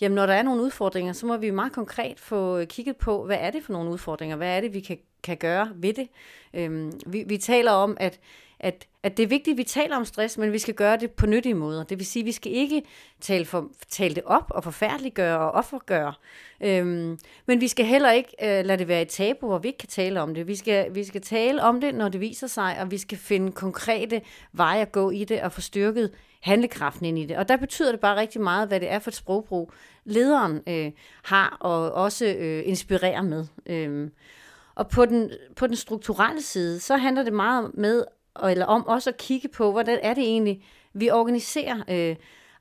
jamen 0.00 0.14
når 0.14 0.26
der 0.26 0.34
er 0.34 0.42
nogle 0.42 0.62
udfordringer, 0.62 1.12
så 1.12 1.26
må 1.26 1.36
vi 1.36 1.50
meget 1.50 1.72
konkret 1.72 2.20
få 2.20 2.58
øh, 2.58 2.66
kigget 2.66 2.96
på, 2.96 3.24
hvad 3.24 3.36
er 3.40 3.50
det 3.50 3.64
for 3.64 3.72
nogle 3.72 3.90
udfordringer? 3.90 4.36
Hvad 4.36 4.56
er 4.56 4.60
det, 4.60 4.74
vi 4.74 4.80
kan, 4.80 4.98
kan 5.22 5.36
gøre 5.36 5.72
ved 5.74 5.94
det? 5.94 6.08
Øhm, 6.54 6.92
vi, 7.06 7.24
vi 7.26 7.38
taler 7.38 7.72
om, 7.72 7.96
at, 8.00 8.20
at, 8.60 8.86
at 9.02 9.16
det 9.16 9.22
er 9.22 9.26
vigtigt, 9.26 9.54
at 9.54 9.58
vi 9.58 9.64
taler 9.64 9.96
om 9.96 10.04
stress, 10.04 10.38
men 10.38 10.52
vi 10.52 10.58
skal 10.58 10.74
gøre 10.74 10.96
det 10.96 11.10
på 11.10 11.26
nyttige 11.26 11.54
måder. 11.54 11.84
Det 11.84 11.98
vil 11.98 12.06
sige, 12.06 12.22
at 12.22 12.26
vi 12.26 12.32
skal 12.32 12.52
ikke 12.52 12.82
tale, 13.20 13.44
for, 13.44 13.68
tale 13.90 14.14
det 14.14 14.22
op 14.26 14.50
og 14.50 14.64
forfærdeliggøre 14.64 15.38
og 15.38 15.50
offergøre. 15.50 16.14
Øhm, 16.60 17.18
men 17.46 17.60
vi 17.60 17.68
skal 17.68 17.86
heller 17.86 18.10
ikke 18.10 18.34
øh, 18.42 18.64
lade 18.64 18.78
det 18.78 18.88
være 18.88 19.02
et 19.02 19.08
tabu, 19.08 19.46
hvor 19.46 19.58
vi 19.58 19.68
ikke 19.68 19.78
kan 19.78 19.88
tale 19.88 20.20
om 20.20 20.34
det. 20.34 20.46
Vi 20.46 20.54
skal, 20.54 20.94
vi 20.94 21.04
skal 21.04 21.20
tale 21.20 21.62
om 21.62 21.80
det, 21.80 21.94
når 21.94 22.08
det 22.08 22.20
viser 22.20 22.46
sig, 22.46 22.76
og 22.80 22.90
vi 22.90 22.98
skal 22.98 23.18
finde 23.18 23.52
konkrete 23.52 24.20
veje 24.52 24.80
at 24.80 24.92
gå 24.92 25.10
i 25.10 25.24
det 25.24 25.42
og 25.42 25.52
få 25.52 25.60
styrket 25.60 26.10
handlekraften 26.40 27.06
ind 27.06 27.18
i 27.18 27.26
det. 27.26 27.36
Og 27.36 27.48
der 27.48 27.56
betyder 27.56 27.90
det 27.90 28.00
bare 28.00 28.16
rigtig 28.16 28.40
meget, 28.40 28.68
hvad 28.68 28.80
det 28.80 28.90
er 28.90 28.98
for 28.98 29.10
et 29.10 29.14
sprogbrug, 29.14 29.72
lederen 30.04 30.60
øh, 30.66 30.92
har 31.24 31.56
og 31.60 31.92
også 31.92 32.26
øh, 32.26 32.62
inspirerer 32.66 33.22
med. 33.22 33.46
Øh. 33.66 34.10
Og 34.74 34.88
på 34.88 35.04
den, 35.04 35.30
på 35.56 35.66
den 35.66 35.76
strukturelle 35.76 36.42
side, 36.42 36.80
så 36.80 36.96
handler 36.96 37.22
det 37.22 37.32
meget 37.32 37.70
med, 37.74 38.04
eller 38.46 38.66
om 38.66 38.86
også 38.86 39.10
at 39.10 39.16
kigge 39.16 39.48
på, 39.48 39.72
hvordan 39.72 39.98
er 40.02 40.14
det 40.14 40.24
egentlig, 40.24 40.64
vi 40.92 41.10
organiserer 41.10 41.82
øh, 41.88 42.16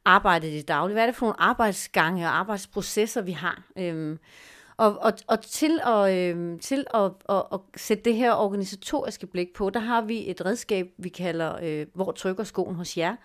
arbejdet 0.05 0.53
i 0.53 0.61
daglig. 0.61 0.93
Hvad 0.93 1.03
er 1.03 1.07
det 1.07 1.15
for 1.15 1.25
nogle 1.25 1.41
arbejdsgange 1.41 2.25
og 2.25 2.39
arbejdsprocesser, 2.39 3.21
vi 3.21 3.31
har? 3.31 3.63
Øh. 3.77 4.17
Og, 4.77 4.97
og, 5.01 5.13
og 5.27 5.41
til, 5.41 5.79
at, 5.85 6.13
øh, 6.13 6.59
til 6.59 6.85
at, 6.93 7.11
at, 7.29 7.43
at 7.53 7.59
sætte 7.75 8.03
det 8.03 8.15
her 8.15 8.33
organisatoriske 8.33 9.27
blik 9.27 9.53
på, 9.53 9.69
der 9.69 9.79
har 9.79 10.01
vi 10.01 10.29
et 10.29 10.45
redskab, 10.45 10.87
vi 10.97 11.09
kalder 11.09 11.55
øh, 11.63 11.87
Hvor 11.93 12.11
trykker 12.11 12.43
skoen 12.43 12.75
hos 12.75 12.97
jer, 12.97 13.15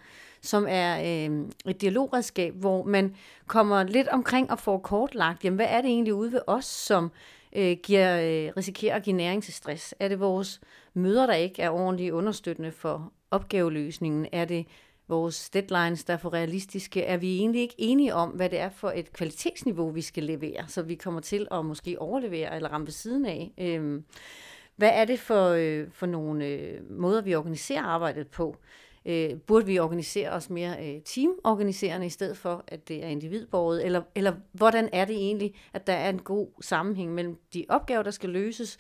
som 0.42 0.66
er 0.68 1.00
øh, 1.00 1.40
et 1.66 1.80
dialogredskab, 1.80 2.54
hvor 2.54 2.84
man 2.84 3.16
kommer 3.46 3.82
lidt 3.82 4.08
omkring 4.08 4.50
og 4.50 4.58
får 4.58 4.78
kortlagt, 4.78 5.44
jamen 5.44 5.56
hvad 5.56 5.66
er 5.68 5.80
det 5.80 5.90
egentlig 5.90 6.14
ude 6.14 6.32
ved 6.32 6.40
os, 6.46 6.64
som 6.64 7.10
øh, 7.56 7.76
giver, 7.82 8.20
øh, 8.20 8.52
risikerer 8.56 8.96
at 8.96 9.02
give 9.02 9.16
næring 9.16 9.42
til 9.42 9.54
stress? 9.54 9.94
Er 10.00 10.08
det 10.08 10.20
vores 10.20 10.60
møder, 10.94 11.26
der 11.26 11.34
ikke 11.34 11.62
er 11.62 11.70
ordentligt 11.70 12.12
understøttende 12.12 12.72
for 12.72 13.12
opgaveløsningen? 13.30 14.26
Er 14.32 14.44
det 14.44 14.66
vores 15.08 15.50
deadlines, 15.50 16.04
der 16.04 16.12
er 16.12 16.16
for 16.16 16.32
realistiske? 16.32 17.02
Er 17.02 17.16
vi 17.16 17.38
egentlig 17.38 17.60
ikke 17.60 17.74
enige 17.78 18.14
om, 18.14 18.30
hvad 18.30 18.48
det 18.48 18.58
er 18.58 18.70
for 18.70 18.90
et 18.90 19.12
kvalitetsniveau, 19.12 19.90
vi 19.90 20.02
skal 20.02 20.22
levere, 20.22 20.64
så 20.68 20.82
vi 20.82 20.94
kommer 20.94 21.20
til 21.20 21.48
at 21.50 21.64
måske 21.64 22.00
overlevere 22.00 22.56
eller 22.56 22.68
ramme 22.68 22.86
ved 22.86 22.92
siden 22.92 23.26
af? 23.26 23.52
Øh, 23.58 24.02
hvad 24.76 24.90
er 24.92 25.04
det 25.04 25.20
for, 25.20 25.48
øh, 25.48 25.86
for 25.90 26.06
nogle 26.06 26.46
øh, 26.46 26.90
måder, 26.90 27.22
vi 27.22 27.34
organiserer 27.34 27.82
arbejdet 27.82 28.28
på? 28.28 28.56
Øh, 29.06 29.34
burde 29.34 29.66
vi 29.66 29.78
organisere 29.78 30.30
os 30.30 30.50
mere 30.50 30.76
øh, 30.88 31.02
teamorganiserende 31.02 32.06
i 32.06 32.10
stedet 32.10 32.36
for, 32.36 32.64
at 32.68 32.88
det 32.88 33.04
er 33.04 33.08
individborget? 33.08 33.84
Eller, 33.84 34.02
eller 34.14 34.32
hvordan 34.52 34.88
er 34.92 35.04
det 35.04 35.16
egentlig, 35.16 35.54
at 35.72 35.86
der 35.86 35.92
er 35.92 36.10
en 36.10 36.18
god 36.18 36.48
sammenhæng 36.60 37.14
mellem 37.14 37.36
de 37.54 37.64
opgaver, 37.68 38.02
der 38.02 38.10
skal 38.10 38.30
løses, 38.30 38.78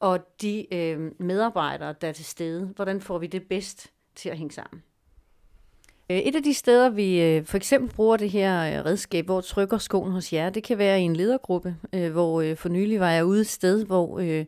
og 0.00 0.18
de 0.42 0.74
øh, 0.74 1.10
medarbejdere, 1.18 1.94
der 2.00 2.08
er 2.08 2.12
til 2.12 2.24
stede? 2.24 2.72
Hvordan 2.76 3.00
får 3.00 3.18
vi 3.18 3.26
det 3.26 3.42
bedst 3.42 3.92
til 4.14 4.28
at 4.28 4.38
hænge 4.38 4.52
sammen? 4.52 4.82
Øh, 6.10 6.18
et 6.18 6.36
af 6.36 6.42
de 6.42 6.54
steder, 6.54 6.88
vi 6.88 7.22
øh, 7.22 7.44
for 7.44 7.56
eksempel 7.56 7.94
bruger 7.94 8.16
det 8.16 8.30
her 8.30 8.78
øh, 8.78 8.84
redskab, 8.84 9.24
hvor 9.24 9.40
trykker 9.40 9.78
skoen 9.78 10.12
hos 10.12 10.32
jer, 10.32 10.50
det 10.50 10.62
kan 10.62 10.78
være 10.78 11.00
i 11.00 11.04
en 11.04 11.16
ledergruppe, 11.16 11.76
hvor 12.12 12.54
for 12.54 12.68
nylig 12.68 13.00
var 13.00 13.10
jeg 13.10 13.24
ude 13.24 13.40
et 13.40 13.46
sted, 13.46 13.84
hvor 13.84 14.44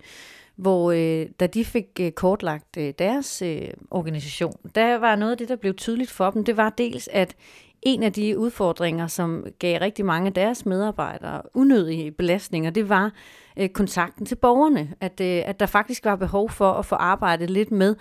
hvor 0.56 0.92
øh, 0.92 1.26
da 1.40 1.46
de 1.46 1.64
fik 1.64 1.86
øh, 2.00 2.12
kortlagt 2.12 2.76
øh, 2.78 2.94
deres 2.98 3.42
øh, 3.42 3.68
organisation, 3.90 4.54
der 4.74 4.98
var 4.98 5.16
noget 5.16 5.32
af 5.32 5.38
det, 5.38 5.48
der 5.48 5.56
blev 5.56 5.74
tydeligt 5.74 6.10
for 6.10 6.30
dem, 6.30 6.44
det 6.44 6.56
var 6.56 6.70
dels, 6.70 7.08
at 7.12 7.36
en 7.82 8.02
af 8.02 8.12
de 8.12 8.38
udfordringer, 8.38 9.06
som 9.06 9.46
gav 9.58 9.80
rigtig 9.80 10.04
mange 10.04 10.26
af 10.26 10.32
deres 10.32 10.66
medarbejdere 10.66 11.42
unødige 11.54 12.10
belastninger, 12.10 12.70
det 12.70 12.88
var 12.88 13.12
øh, 13.56 13.68
kontakten 13.68 14.26
til 14.26 14.34
borgerne. 14.34 14.94
At, 15.00 15.20
øh, 15.20 15.42
at 15.44 15.60
der 15.60 15.66
faktisk 15.66 16.04
var 16.04 16.16
behov 16.16 16.50
for 16.50 16.72
at 16.72 16.86
få 16.86 16.94
arbejdet 16.94 17.50
lidt 17.50 17.70
med, 17.70 17.96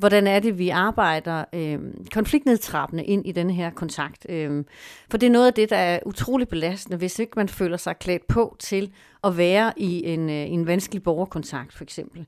hvordan 0.00 0.26
er 0.26 0.38
det, 0.38 0.58
vi 0.58 0.68
arbejder 0.68 1.44
øh, 1.52 1.78
konfliktnedtrappende 2.14 3.04
ind 3.04 3.26
i 3.26 3.32
den 3.32 3.50
her 3.50 3.70
kontakt. 3.70 4.26
Øh, 4.28 4.64
for 5.10 5.18
det 5.18 5.26
er 5.26 5.30
noget 5.30 5.46
af 5.46 5.54
det, 5.54 5.70
der 5.70 5.76
er 5.76 5.98
utrolig 6.06 6.48
belastende, 6.48 6.98
hvis 6.98 7.18
ikke 7.18 7.32
man 7.36 7.48
føler 7.48 7.76
sig 7.76 7.98
klædt 7.98 8.26
på 8.26 8.56
til 8.58 8.92
at 9.24 9.36
være 9.36 9.72
i 9.76 10.06
en, 10.12 10.30
øh, 10.30 10.52
en 10.52 10.66
vanskelig 10.66 11.02
borgerkontakt, 11.02 11.74
for 11.74 11.84
eksempel. 11.84 12.26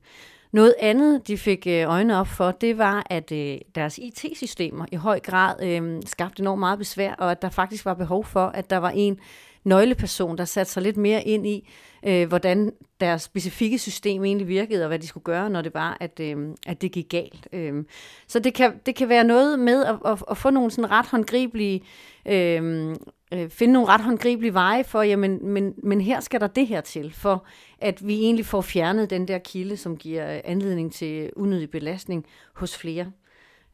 Noget 0.51 0.75
andet, 0.79 1.27
de 1.27 1.37
fik 1.37 1.67
øjne 1.67 1.85
øjnene 1.85 2.17
op 2.17 2.27
for, 2.27 2.51
det 2.51 2.77
var, 2.77 3.07
at 3.09 3.31
øh, 3.31 3.57
deres 3.75 3.97
IT-systemer 3.97 4.85
i 4.91 4.95
høj 4.95 5.19
grad 5.19 5.63
øh, 5.63 6.01
skabte 6.05 6.41
enormt 6.41 6.59
meget 6.59 6.79
besvær, 6.79 7.13
og 7.13 7.31
at 7.31 7.41
der 7.41 7.49
faktisk 7.49 7.85
var 7.85 7.93
behov 7.93 8.25
for, 8.25 8.45
at 8.45 8.69
der 8.69 8.77
var 8.77 8.89
en 8.89 9.19
nøgleperson, 9.63 10.37
der 10.37 10.45
satte 10.45 10.71
sig 10.71 10.83
lidt 10.83 10.97
mere 10.97 11.23
ind 11.23 11.47
i, 11.47 11.69
øh, 12.05 12.27
hvordan 12.27 12.73
deres 12.99 13.21
specifikke 13.21 13.79
system 13.79 14.23
egentlig 14.23 14.47
virkede, 14.47 14.83
og 14.83 14.87
hvad 14.87 14.99
de 14.99 15.07
skulle 15.07 15.23
gøre, 15.23 15.49
når 15.49 15.61
det 15.61 15.73
var, 15.73 15.97
at, 15.99 16.19
øh, 16.19 16.37
at 16.67 16.81
det 16.81 16.91
gik 16.91 17.09
galt. 17.09 17.47
Øh, 17.53 17.83
så 18.27 18.39
det 18.39 18.53
kan, 18.53 18.73
det 18.85 18.95
kan 18.95 19.09
være 19.09 19.23
noget 19.23 19.59
med 19.59 19.85
at, 19.85 19.95
at, 20.05 20.23
at 20.31 20.37
få 20.37 20.49
nogle 20.49 20.71
sådan 20.71 20.91
ret 20.91 21.05
håndgribelige, 21.05 21.81
øh, 22.25 22.89
øh 23.33 23.49
finde 23.49 23.73
nogle 23.73 23.87
ret 23.87 24.01
håndgribelige 24.01 24.53
veje 24.53 24.83
for, 24.83 25.01
jamen, 25.01 25.39
men, 25.47 25.73
men 25.83 26.01
her 26.01 26.19
skal 26.19 26.41
der 26.41 26.47
det 26.47 26.67
her 26.67 26.81
til, 26.81 27.13
for 27.13 27.45
at 27.79 28.07
vi 28.07 28.13
egentlig 28.19 28.45
får 28.45 28.61
fjernet 28.61 29.09
den 29.09 29.27
der 29.27 29.37
kilde, 29.37 29.77
som 29.77 29.97
giver 29.97 30.41
anledning 30.43 30.93
til 30.93 31.29
unødig 31.35 31.69
belastning 31.69 32.25
hos 32.53 32.77
flere. 32.77 33.11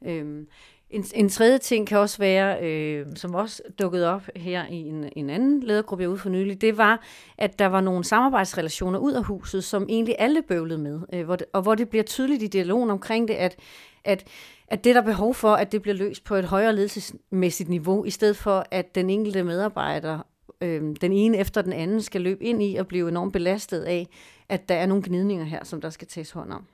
Øh, 0.05 0.45
en, 0.89 1.05
en 1.13 1.29
tredje 1.29 1.57
ting 1.57 1.87
kan 1.87 1.97
også 1.97 2.17
være, 2.17 2.63
øh, 2.63 3.05
som 3.15 3.35
også 3.35 3.61
dukkede 3.79 4.09
op 4.09 4.21
her 4.35 4.65
i 4.67 4.75
en, 4.75 5.09
en 5.15 5.29
anden 5.29 5.63
ledergruppe, 5.63 6.01
jeg 6.01 6.09
ude 6.09 6.17
for 6.17 6.29
nylig, 6.29 6.61
det 6.61 6.77
var, 6.77 7.01
at 7.37 7.59
der 7.59 7.65
var 7.65 7.81
nogle 7.81 8.03
samarbejdsrelationer 8.03 8.99
ud 8.99 9.13
af 9.13 9.23
huset, 9.23 9.63
som 9.63 9.85
egentlig 9.89 10.15
alle 10.19 10.41
bøvlede 10.41 10.79
med, 10.79 10.99
øh, 11.13 11.25
hvor 11.25 11.35
det, 11.35 11.47
og 11.53 11.61
hvor 11.61 11.75
det 11.75 11.89
bliver 11.89 12.03
tydeligt 12.03 12.43
i 12.43 12.47
dialogen 12.47 12.89
omkring 12.89 13.27
det, 13.27 13.33
at, 13.33 13.55
at, 14.03 14.27
at 14.67 14.83
det 14.83 14.95
der 14.95 15.01
er 15.01 15.05
behov 15.05 15.33
for, 15.33 15.53
at 15.53 15.71
det 15.71 15.81
bliver 15.81 15.95
løst 15.95 16.23
på 16.23 16.35
et 16.35 16.45
højere 16.45 16.75
ledelsesmæssigt 16.75 17.69
niveau, 17.69 18.05
i 18.05 18.09
stedet 18.09 18.37
for, 18.37 18.65
at 18.71 18.95
den 18.95 19.09
enkelte 19.09 19.43
medarbejder, 19.43 20.19
øh, 20.61 20.95
den 21.01 21.11
ene 21.11 21.37
efter 21.37 21.61
den 21.61 21.73
anden, 21.73 22.01
skal 22.01 22.21
løbe 22.21 22.43
ind 22.43 22.63
i 22.63 22.75
og 22.75 22.87
blive 22.87 23.09
enormt 23.09 23.33
belastet 23.33 23.81
af, 23.81 24.07
at 24.49 24.69
der 24.69 24.75
er 24.75 24.85
nogle 24.85 25.03
gnidninger 25.03 25.45
her, 25.45 25.63
som 25.63 25.81
der 25.81 25.89
skal 25.89 26.07
tages 26.07 26.31
hånd 26.31 26.53
om. 26.53 26.65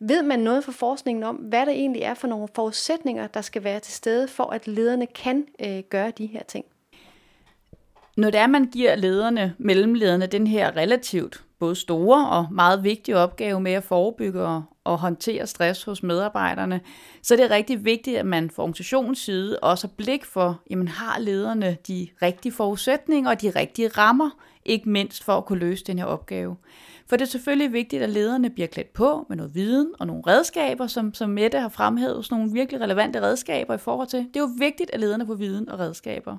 Ved 0.00 0.22
man 0.22 0.38
noget 0.38 0.64
fra 0.64 0.72
forskningen 0.72 1.24
om, 1.24 1.36
hvad 1.36 1.66
der 1.66 1.72
egentlig 1.72 2.02
er 2.02 2.14
for 2.14 2.28
nogle 2.28 2.48
forudsætninger, 2.54 3.26
der 3.26 3.40
skal 3.40 3.64
være 3.64 3.80
til 3.80 3.94
stede, 3.94 4.28
for 4.28 4.44
at 4.44 4.66
lederne 4.66 5.06
kan 5.06 5.46
øh, 5.60 5.82
gøre 5.90 6.10
de 6.10 6.26
her 6.26 6.42
ting? 6.42 6.64
Når 8.16 8.30
det 8.30 8.40
er, 8.40 8.46
man 8.46 8.64
giver 8.64 8.94
lederne, 8.94 9.54
mellemlederne, 9.58 10.26
den 10.26 10.46
her 10.46 10.76
relativt 10.76 11.42
både 11.58 11.74
store 11.74 12.28
og 12.28 12.46
meget 12.50 12.84
vigtige 12.84 13.16
opgave 13.16 13.60
med 13.60 13.72
at 13.72 13.84
forebygge 13.84 14.42
og, 14.42 14.62
og 14.84 14.98
håndtere 14.98 15.46
stress 15.46 15.84
hos 15.84 16.02
medarbejderne, 16.02 16.80
så 17.22 17.34
er 17.34 17.38
det 17.38 17.50
rigtig 17.50 17.84
vigtigt, 17.84 18.18
at 18.18 18.26
man 18.26 18.50
fra 18.50 18.62
organisationens 18.62 19.18
side 19.18 19.58
også 19.58 19.86
har 19.86 19.92
blik 19.96 20.24
for, 20.24 20.60
jamen 20.70 20.88
har 20.88 21.18
lederne 21.18 21.76
de 21.88 22.08
rigtige 22.22 22.52
forudsætninger 22.52 23.30
og 23.30 23.42
de 23.42 23.50
rigtige 23.50 23.88
rammer, 23.88 24.30
ikke 24.64 24.88
mindst 24.88 25.24
for 25.24 25.32
at 25.32 25.44
kunne 25.44 25.58
løse 25.58 25.84
den 25.84 25.98
her 25.98 26.06
opgave. 26.06 26.56
For 27.08 27.16
det 27.16 27.24
er 27.24 27.28
selvfølgelig 27.28 27.72
vigtigt, 27.72 28.02
at 28.02 28.10
lederne 28.10 28.50
bliver 28.50 28.66
klædt 28.66 28.92
på 28.92 29.26
med 29.28 29.36
noget 29.36 29.54
viden 29.54 29.92
og 29.98 30.06
nogle 30.06 30.22
redskaber, 30.26 30.86
som, 30.86 31.14
som 31.14 31.30
Mette 31.30 31.58
har 31.58 31.68
fremhævet, 31.68 32.24
sådan 32.24 32.38
nogle 32.38 32.52
virkelig 32.52 32.80
relevante 32.80 33.22
redskaber 33.22 33.74
i 33.74 33.78
forhold 33.78 34.08
til. 34.08 34.18
Det 34.18 34.36
er 34.36 34.40
jo 34.40 34.50
vigtigt, 34.58 34.90
at 34.90 35.00
lederne 35.00 35.26
får 35.26 35.34
viden 35.34 35.68
og 35.68 35.78
redskaber. 35.78 36.36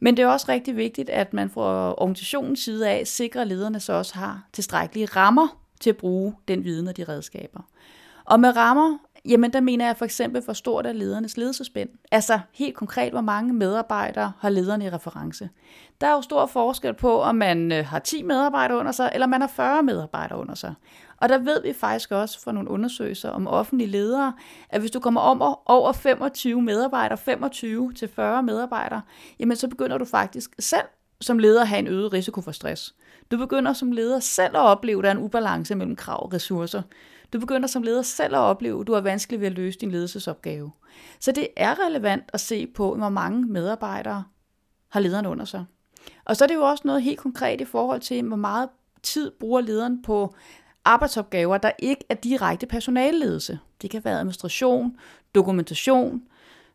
Men 0.00 0.16
det 0.16 0.22
er 0.22 0.26
også 0.26 0.46
rigtig 0.48 0.76
vigtigt, 0.76 1.10
at 1.10 1.32
man 1.34 1.50
fra 1.50 1.94
organisationens 1.98 2.60
side 2.60 2.88
af 2.88 3.06
sikrer, 3.06 3.42
at 3.42 3.48
lederne 3.48 3.80
så 3.80 3.92
også 3.92 4.14
har 4.14 4.48
tilstrækkelige 4.52 5.06
rammer 5.06 5.58
til 5.80 5.90
at 5.90 5.96
bruge 5.96 6.34
den 6.48 6.64
viden 6.64 6.88
og 6.88 6.96
de 6.96 7.04
redskaber. 7.04 7.60
Og 8.24 8.40
med 8.40 8.56
rammer 8.56 8.98
Jamen, 9.24 9.52
der 9.52 9.60
mener 9.60 9.86
jeg 9.86 9.96
for 9.96 10.04
eksempel, 10.04 10.42
hvor 10.42 10.52
stort 10.52 10.86
er 10.86 10.92
ledernes 10.92 11.36
ledelsespænd. 11.36 11.88
Altså 12.12 12.40
helt 12.52 12.76
konkret, 12.76 13.12
hvor 13.12 13.20
mange 13.20 13.52
medarbejdere 13.52 14.32
har 14.38 14.48
lederne 14.48 14.84
i 14.84 14.90
reference. 14.90 15.48
Der 16.00 16.06
er 16.06 16.12
jo 16.12 16.22
stor 16.22 16.46
forskel 16.46 16.94
på, 16.94 17.20
om 17.20 17.34
man 17.34 17.72
øh, 17.72 17.86
har 17.86 17.98
10 17.98 18.22
medarbejdere 18.22 18.78
under 18.78 18.92
sig, 18.92 19.10
eller 19.14 19.26
man 19.26 19.40
har 19.40 19.48
40 19.48 19.82
medarbejdere 19.82 20.38
under 20.38 20.54
sig. 20.54 20.74
Og 21.16 21.28
der 21.28 21.38
ved 21.38 21.62
vi 21.62 21.72
faktisk 21.72 22.12
også 22.12 22.40
fra 22.40 22.52
nogle 22.52 22.70
undersøgelser 22.70 23.30
om 23.30 23.46
offentlige 23.46 23.90
ledere, 23.90 24.32
at 24.70 24.80
hvis 24.80 24.90
du 24.90 25.00
kommer 25.00 25.20
om 25.20 25.58
over 25.66 25.92
25 25.92 26.62
medarbejdere, 26.62 27.18
25 27.18 27.92
til 27.92 28.08
40 28.08 28.42
medarbejdere, 28.42 29.00
jamen 29.40 29.56
så 29.56 29.68
begynder 29.68 29.98
du 29.98 30.04
faktisk 30.04 30.50
selv 30.58 30.86
som 31.20 31.38
leder 31.38 31.60
at 31.60 31.68
have 31.68 31.78
en 31.78 31.86
øget 31.86 32.12
risiko 32.12 32.40
for 32.40 32.52
stress. 32.52 32.94
Du 33.30 33.36
begynder 33.36 33.72
som 33.72 33.92
leder 33.92 34.20
selv 34.20 34.56
at 34.56 34.60
opleve, 34.60 34.98
at 34.98 35.02
der 35.02 35.10
er 35.10 35.14
en 35.14 35.22
ubalance 35.22 35.74
mellem 35.74 35.96
krav 35.96 36.24
og 36.24 36.32
ressourcer. 36.32 36.82
Du 37.32 37.40
begynder 37.40 37.68
som 37.68 37.82
leder 37.82 38.02
selv 38.02 38.34
at 38.34 38.40
opleve, 38.40 38.80
at 38.80 38.86
du 38.86 38.94
har 38.94 39.00
vanskeligt 39.00 39.40
ved 39.40 39.46
at 39.46 39.54
løse 39.54 39.78
din 39.78 39.90
ledelsesopgave. 39.90 40.72
Så 41.20 41.32
det 41.32 41.48
er 41.56 41.86
relevant 41.86 42.24
at 42.32 42.40
se 42.40 42.66
på, 42.66 42.94
hvor 42.94 43.08
mange 43.08 43.46
medarbejdere 43.46 44.24
har 44.88 45.00
lederen 45.00 45.26
under 45.26 45.44
sig. 45.44 45.64
Og 46.24 46.36
så 46.36 46.44
er 46.44 46.46
det 46.46 46.54
jo 46.54 46.62
også 46.62 46.82
noget 46.86 47.02
helt 47.02 47.18
konkret 47.18 47.60
i 47.60 47.64
forhold 47.64 48.00
til, 48.00 48.22
hvor 48.22 48.36
meget 48.36 48.68
tid 49.02 49.30
bruger 49.40 49.60
lederen 49.60 50.02
på 50.02 50.34
arbejdsopgaver, 50.84 51.58
der 51.58 51.70
ikke 51.78 52.04
er 52.08 52.14
direkte 52.14 52.66
personalledelse. 52.66 53.58
Det 53.82 53.90
kan 53.90 54.04
være 54.04 54.18
administration, 54.18 54.96
dokumentation, 55.34 56.22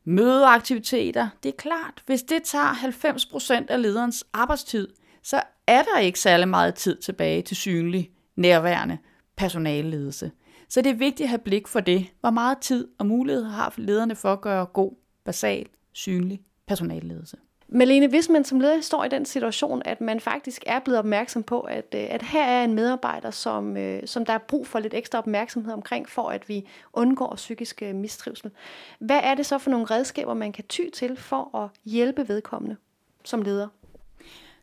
mødeaktiviteter. 0.06 1.30
Det 1.44 1.50
er 1.50 1.58
klart, 1.58 2.04
hvis 2.06 2.24
det 2.24 2.44
tager 2.44 2.74
90% 2.74 3.66
af 3.70 3.82
lederens 3.82 4.26
arbejdstid, 4.34 4.88
så 5.24 5.42
er 5.68 5.84
der 5.84 6.00
ikke 6.00 6.20
særlig 6.20 6.48
meget 6.48 6.76
tid 6.76 6.96
tilbage 6.96 7.42
til 7.42 7.58
synlig, 7.58 8.12
nærværende 8.36 8.98
personalledelse. 9.36 10.32
Så 10.74 10.82
det 10.82 10.90
er 10.90 10.94
vigtigt 10.94 11.26
at 11.26 11.30
have 11.30 11.40
blik 11.40 11.68
for 11.68 11.80
det. 11.80 12.08
Hvor 12.20 12.30
meget 12.30 12.58
tid 12.58 12.88
og 12.98 13.06
mulighed 13.06 13.44
har 13.44 13.74
lederne 13.78 14.16
for 14.16 14.34
at 14.34 14.42
gøre 14.42 14.66
god, 14.66 14.92
basal, 15.26 15.68
synlig 15.92 16.42
personalledelse. 16.68 17.38
Malene, 17.68 18.08
hvis 18.08 18.30
man 18.30 18.44
som 18.44 18.60
leder 18.60 18.82
står 18.82 19.04
i 19.04 19.10
den 19.10 19.26
situation, 19.26 19.82
at 19.86 20.02
man 20.02 20.20
faktisk 20.20 20.64
er 20.66 20.80
blevet 20.80 21.00
opmærksom 21.00 21.44
på, 21.44 21.60
at, 21.60 21.96
øh, 21.96 22.06
at 22.10 22.22
her 22.22 22.44
er 22.44 22.64
en 22.64 22.74
medarbejder, 22.74 23.32
som, 23.32 23.78
øh, 23.78 24.02
som 24.06 24.26
der 24.26 24.34
er 24.34 24.38
brug 24.38 24.68
for 24.68 24.80
lidt 24.80 24.94
ekstra 24.94 25.18
opmærksomhed 25.18 25.74
omkring, 25.74 26.10
for 26.10 26.30
at 26.30 26.50
vi 26.50 26.68
undgår 26.94 27.36
psykisk 27.36 27.82
øh, 27.82 27.96
mistrivsel. 27.96 28.52
Hvad 29.00 29.20
er 29.24 29.36
det 29.36 29.46
så 29.46 29.58
for 29.58 29.70
nogle 29.70 29.86
redskaber, 29.86 30.34
man 30.34 30.52
kan 30.52 30.64
ty 30.70 30.82
til 30.94 31.18
for 31.18 31.58
at 31.58 31.70
hjælpe 31.86 32.28
vedkommende 32.28 32.76
som 33.24 33.42
leder? 33.42 33.68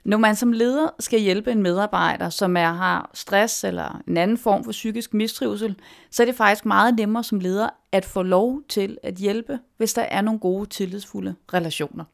Når 0.04 0.16
man 0.16 0.36
som 0.36 0.52
leder 0.52 0.88
skal 0.98 1.20
hjælpe 1.20 1.52
en 1.52 1.62
medarbejder, 1.62 2.30
som 2.30 2.56
er, 2.56 2.72
har 2.72 3.10
stress 3.14 3.64
eller 3.64 4.02
en 4.08 4.16
anden 4.16 4.38
form 4.38 4.64
for 4.64 4.72
psykisk 4.72 5.14
mistrivsel, 5.14 5.76
så 6.10 6.22
er 6.22 6.24
det 6.24 6.34
faktisk 6.34 6.66
meget 6.66 6.96
nemmere 6.96 7.24
som 7.24 7.40
leder 7.40 7.68
at 7.92 8.04
få 8.04 8.22
lov 8.22 8.60
til 8.68 8.98
at 9.02 9.14
hjælpe, 9.14 9.58
hvis 9.76 9.94
der 9.94 10.02
er 10.02 10.20
nogle 10.20 10.40
gode, 10.40 10.66
tillidsfulde 10.66 11.34
relationer. 11.54 12.04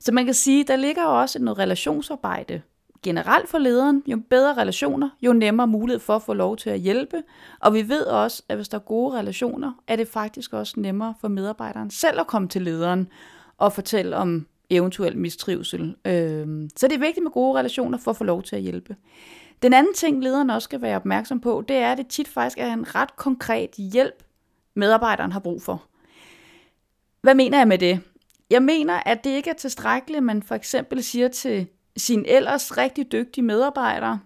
Så 0.00 0.12
man 0.12 0.24
kan 0.24 0.34
sige, 0.34 0.64
der 0.64 0.76
ligger 0.76 1.04
også 1.04 1.38
noget 1.38 1.58
relationsarbejde 1.58 2.62
generelt 3.02 3.48
for 3.48 3.58
lederen, 3.58 4.02
jo 4.06 4.20
bedre 4.30 4.54
relationer, 4.54 5.08
jo 5.22 5.32
nemmere 5.32 5.66
mulighed 5.66 6.00
for 6.00 6.16
at 6.16 6.22
få 6.22 6.34
lov 6.34 6.56
til 6.56 6.70
at 6.70 6.80
hjælpe. 6.80 7.22
Og 7.60 7.74
vi 7.74 7.88
ved 7.88 8.02
også, 8.02 8.42
at 8.48 8.56
hvis 8.56 8.68
der 8.68 8.78
er 8.78 8.82
gode 8.82 9.18
relationer, 9.18 9.72
er 9.88 9.96
det 9.96 10.08
faktisk 10.08 10.52
også 10.52 10.80
nemmere 10.80 11.14
for 11.20 11.28
medarbejderen 11.28 11.90
selv 11.90 12.20
at 12.20 12.26
komme 12.26 12.48
til 12.48 12.62
lederen 12.62 13.08
og 13.58 13.72
fortælle 13.72 14.16
om 14.16 14.46
eventuel 14.70 15.16
mistrivsel. 15.16 15.96
Øhm, 16.04 16.70
så 16.76 16.88
det 16.88 16.94
er 16.94 17.00
vigtigt 17.00 17.22
med 17.22 17.30
gode 17.30 17.58
relationer 17.58 17.98
for 17.98 18.10
at 18.10 18.16
få 18.16 18.24
lov 18.24 18.42
til 18.42 18.56
at 18.56 18.62
hjælpe. 18.62 18.96
Den 19.62 19.72
anden 19.72 19.94
ting, 19.94 20.22
lederen 20.22 20.50
også 20.50 20.64
skal 20.64 20.82
være 20.82 20.96
opmærksom 20.96 21.40
på, 21.40 21.64
det 21.68 21.76
er, 21.76 21.92
at 21.92 21.98
det 21.98 22.06
tit 22.06 22.28
faktisk 22.28 22.58
er 22.58 22.72
en 22.72 22.94
ret 22.94 23.16
konkret 23.16 23.70
hjælp, 23.70 24.22
medarbejderen 24.74 25.32
har 25.32 25.40
brug 25.40 25.62
for. 25.62 25.84
Hvad 27.20 27.34
mener 27.34 27.58
jeg 27.58 27.68
med 27.68 27.78
det? 27.78 28.00
Jeg 28.50 28.62
mener, 28.62 29.02
at 29.06 29.24
det 29.24 29.30
ikke 29.30 29.50
er 29.50 29.54
tilstrækkeligt, 29.54 30.16
at 30.16 30.22
man 30.22 30.42
for 30.42 30.54
eksempel 30.54 31.02
siger 31.02 31.28
til 31.28 31.66
sin 31.96 32.24
ellers 32.28 32.76
rigtig 32.78 33.12
dygtige 33.12 33.44
medarbejder, 33.44 34.18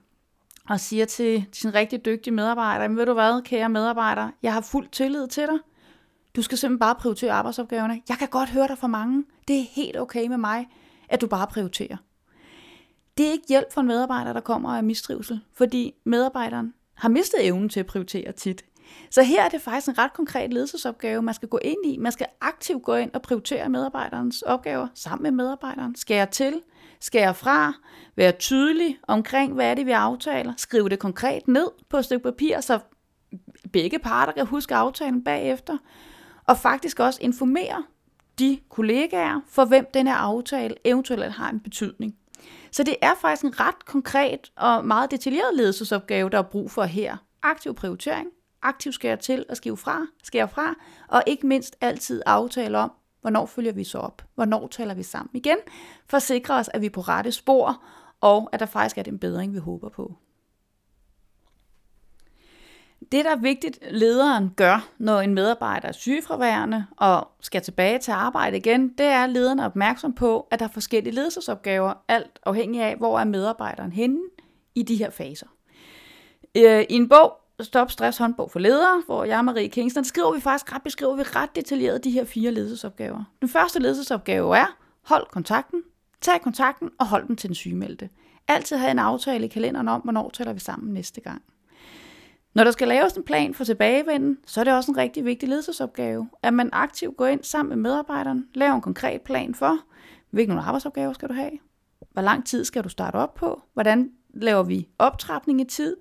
og 0.69 0.81
siger 0.81 1.05
til 1.05 1.45
sin 1.53 1.75
rigtig 1.75 2.05
dygtige 2.05 2.35
medarbejder, 2.35 2.89
men 2.89 2.97
ved 2.97 3.07
du 3.07 3.13
hvad, 3.13 3.43
kære 3.43 3.69
medarbejder, 3.69 4.31
jeg 4.43 4.53
har 4.53 4.61
fuld 4.61 4.89
tillid 4.89 5.29
til 5.29 5.43
dig. 5.47 5.59
Du 6.37 6.43
skal 6.43 6.59
simpelthen 6.59 6.79
bare 6.79 6.95
prioritere 6.95 7.33
arbejdsopgaverne. 7.33 8.03
Jeg 8.09 8.17
kan 8.19 8.29
godt 8.29 8.51
høre 8.51 8.69
dig 8.69 8.79
for 8.79 8.87
mange. 8.87 9.25
Det 9.49 9.59
er 9.59 9.65
helt 9.73 9.97
okay 9.97 10.27
med 10.27 10.37
mig, 10.37 10.69
at 11.09 11.21
du 11.21 11.27
bare 11.27 11.47
prioriterer. 11.47 11.97
Det 13.19 13.27
er 13.27 13.31
ikke 13.33 13.49
hjælp 13.49 13.73
for 13.73 13.81
en 13.81 13.87
medarbejder, 13.87 14.33
der 14.33 14.41
kommer 14.41 14.77
af 14.77 14.85
mistrivsel, 14.85 15.41
fordi 15.53 15.95
medarbejderen 16.05 16.75
har 16.95 17.09
mistet 17.09 17.47
evnen 17.47 17.69
til 17.69 17.81
at 17.81 17.87
prioritere 17.87 18.33
tit. 18.33 18.65
Så 19.11 19.23
her 19.23 19.43
er 19.45 19.49
det 19.49 19.61
faktisk 19.61 19.89
en 19.89 19.99
ret 19.99 20.13
konkret 20.13 20.53
ledelsesopgave, 20.53 21.23
man 21.23 21.35
skal 21.35 21.49
gå 21.49 21.59
ind 21.63 21.87
i. 21.87 21.97
Man 21.97 22.13
skal 22.13 22.27
aktivt 22.41 22.83
gå 22.83 22.95
ind 22.95 23.11
og 23.15 23.23
prioritere 23.23 23.69
medarbejderens 23.69 24.43
opgaver 24.43 24.89
sammen 24.95 25.23
med 25.23 25.31
medarbejderen. 25.31 25.97
Skære 25.97 26.27
til, 26.27 26.61
skære 27.01 27.35
fra, 27.35 27.73
være 28.17 28.33
tydelig 28.33 28.99
omkring, 29.03 29.55
hvad 29.55 29.71
er 29.71 29.75
det, 29.75 29.87
vi 29.87 29.91
aftaler. 29.91 30.53
Skrive 30.57 30.89
det 30.89 30.99
konkret 30.99 31.49
ned 31.49 31.69
på 31.89 31.97
et 31.97 32.05
stykke 32.05 32.23
papir, 32.23 32.61
så 32.61 32.79
begge 33.73 33.99
parter 33.99 34.33
kan 34.33 34.47
huske 34.47 34.75
aftalen 34.75 35.25
bagefter. 35.25 35.79
Og 36.47 36.59
faktisk 36.59 37.01
også 37.01 37.19
informere 37.23 37.85
de 38.39 38.61
kollegaer, 38.69 39.41
for 39.49 39.65
hvem 39.65 39.87
den 39.95 40.07
her 40.07 40.15
aftale 40.15 40.75
eventuelt 40.85 41.33
har 41.33 41.51
en 41.51 41.61
betydning. 41.61 42.17
Så 42.73 42.83
det 42.83 42.97
er 43.03 43.13
faktisk 43.21 43.45
en 43.45 43.61
ret 43.61 43.85
konkret 43.87 44.53
og 44.57 44.85
meget 44.85 45.11
detaljeret 45.11 45.57
ledelsesopgave, 45.57 46.31
der 46.31 46.39
er 46.39 46.43
brug 46.43 46.71
for 46.71 46.83
her. 46.83 47.17
Aktiv 47.43 47.75
prioritering, 47.75 48.29
aktiv 48.63 48.93
skære 48.93 49.17
til 49.17 49.45
og 49.49 49.57
skrive 49.57 49.77
fra, 49.77 50.07
skære 50.23 50.49
fra, 50.49 50.75
og 51.09 51.23
ikke 51.27 51.47
mindst 51.47 51.77
altid 51.81 52.23
aftale 52.27 52.79
om, 52.79 52.93
hvornår 53.21 53.47
følger 53.47 53.73
vi 53.73 53.85
så 53.85 53.99
op, 53.99 54.23
hvornår 54.35 54.67
taler 54.67 54.95
vi 54.95 55.03
sammen 55.03 55.31
igen, 55.35 55.59
for 56.07 56.17
at 56.17 56.23
sikre 56.23 56.55
os, 56.55 56.71
at 56.75 56.81
vi 56.81 56.87
er 56.87 56.91
på 56.91 57.01
rette 57.01 57.33
spor, 57.33 57.83
og 58.21 58.49
at 58.53 58.61
der 58.61 58.67
faktisk 58.67 58.99
er 58.99 59.03
den 59.03 59.19
bedring, 59.19 59.55
vi 59.55 59.59
håber 59.59 59.89
på. 59.89 60.15
Det, 63.13 63.25
der 63.25 63.31
er 63.31 63.37
vigtigt, 63.37 63.79
lederen 63.91 64.51
gør, 64.57 64.89
når 64.99 65.21
en 65.21 65.35
medarbejder 65.35 65.89
er 65.89 65.93
sygefraværende 65.93 66.87
og 66.97 67.29
skal 67.41 67.63
tilbage 67.63 67.99
til 67.99 68.11
arbejde 68.13 68.57
igen, 68.57 68.89
det 68.89 69.07
er, 69.07 69.25
at 69.25 69.31
lederen 69.31 69.59
er 69.59 69.67
opmærksom 69.67 70.13
på, 70.13 70.49
at 70.51 70.59
der 70.59 70.65
er 70.65 70.71
forskellige 70.71 71.15
ledelsesopgaver, 71.15 71.95
alt 72.09 72.39
afhængig 72.47 72.83
af, 72.83 72.97
hvor 72.97 73.21
er 73.21 73.25
medarbejderen 73.25 73.93
henne 73.93 74.21
i 74.75 74.83
de 74.83 74.97
her 74.97 75.11
faser. 75.11 75.47
Øh, 76.57 76.85
I 76.89 76.95
en 76.95 77.09
bog, 77.09 77.33
Stop 77.61 77.91
Stress 77.91 78.19
håndbog 78.19 78.51
for 78.51 78.59
ledere, 78.59 79.03
hvor 79.07 79.25
jeg 79.25 79.39
og 79.39 79.45
Marie 79.45 79.69
Kingston 79.69 80.05
skriver 80.05 80.35
vi 80.35 80.41
faktisk 80.41 80.73
ret, 80.73 80.83
beskriver 80.83 81.17
vi 81.17 81.23
ret 81.23 81.57
detaljeret 81.57 82.05
de 82.05 82.11
her 82.11 82.25
fire 82.25 82.51
ledelsesopgaver. 82.51 83.25
Den 83.41 83.49
første 83.49 83.79
ledelsesopgave 83.79 84.57
er, 84.57 84.77
hold 85.03 85.27
kontakten, 85.31 85.83
tag 86.21 86.41
kontakten 86.41 86.91
og 86.99 87.07
hold 87.07 87.27
den 87.27 87.37
til 87.37 87.49
den 87.49 87.55
sygemeldte. 87.55 88.09
Altid 88.49 88.77
have 88.77 88.91
en 88.91 88.99
aftale 88.99 89.45
i 89.45 89.49
kalenderen 89.49 89.89
om, 89.89 90.01
hvornår 90.01 90.31
taler 90.31 90.53
vi 90.53 90.61
sammen 90.61 90.95
næste 90.95 91.21
gang. 91.21 91.43
Når 92.55 92.65
der 92.65 92.71
skal 92.71 92.89
laves 92.89 93.13
en 93.13 93.23
plan 93.23 93.55
for 93.55 93.65
tilbagevenden, 93.65 94.39
så 94.47 94.61
er 94.61 94.65
det 94.65 94.75
også 94.75 94.91
en 94.91 94.97
rigtig 94.97 95.25
vigtig 95.25 95.49
ledelsesopgave, 95.49 96.29
at 96.43 96.55
man 96.55 96.71
aktivt 96.73 97.17
går 97.17 97.27
ind 97.27 97.43
sammen 97.43 97.69
med 97.69 97.91
medarbejderen, 97.91 98.49
laver 98.55 98.75
en 98.75 98.81
konkret 98.81 99.23
plan 99.23 99.55
for, 99.55 99.79
hvilke 100.31 100.49
nogle 100.49 100.63
arbejdsopgaver 100.63 101.13
skal 101.13 101.29
du 101.29 101.35
have, 101.35 101.51
hvor 102.13 102.23
lang 102.23 102.47
tid 102.47 102.65
skal 102.65 102.85
du 102.85 102.89
starte 102.89 103.17
op 103.17 103.35
på, 103.35 103.63
hvordan 103.73 104.11
laver 104.35 104.63
vi 104.63 104.89
optrapning 104.99 105.61
i 105.61 105.65
tid, 105.65 105.97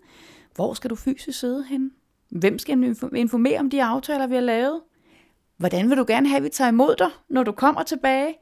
hvor 0.55 0.73
skal 0.73 0.89
du 0.89 0.95
fysisk 0.95 1.39
sidde 1.39 1.65
hen, 1.65 1.91
hvem 2.29 2.59
skal 2.59 2.95
informere 3.15 3.59
om 3.59 3.69
de 3.69 3.83
aftaler, 3.83 4.27
vi 4.27 4.35
har 4.35 4.41
lavet, 4.41 4.81
hvordan 5.57 5.89
vil 5.89 5.97
du 5.97 6.05
gerne 6.07 6.27
have, 6.27 6.37
at 6.37 6.43
vi 6.43 6.49
tager 6.49 6.69
imod 6.69 6.95
dig, 6.95 7.09
når 7.29 7.43
du 7.43 7.51
kommer 7.51 7.83
tilbage. 7.83 8.35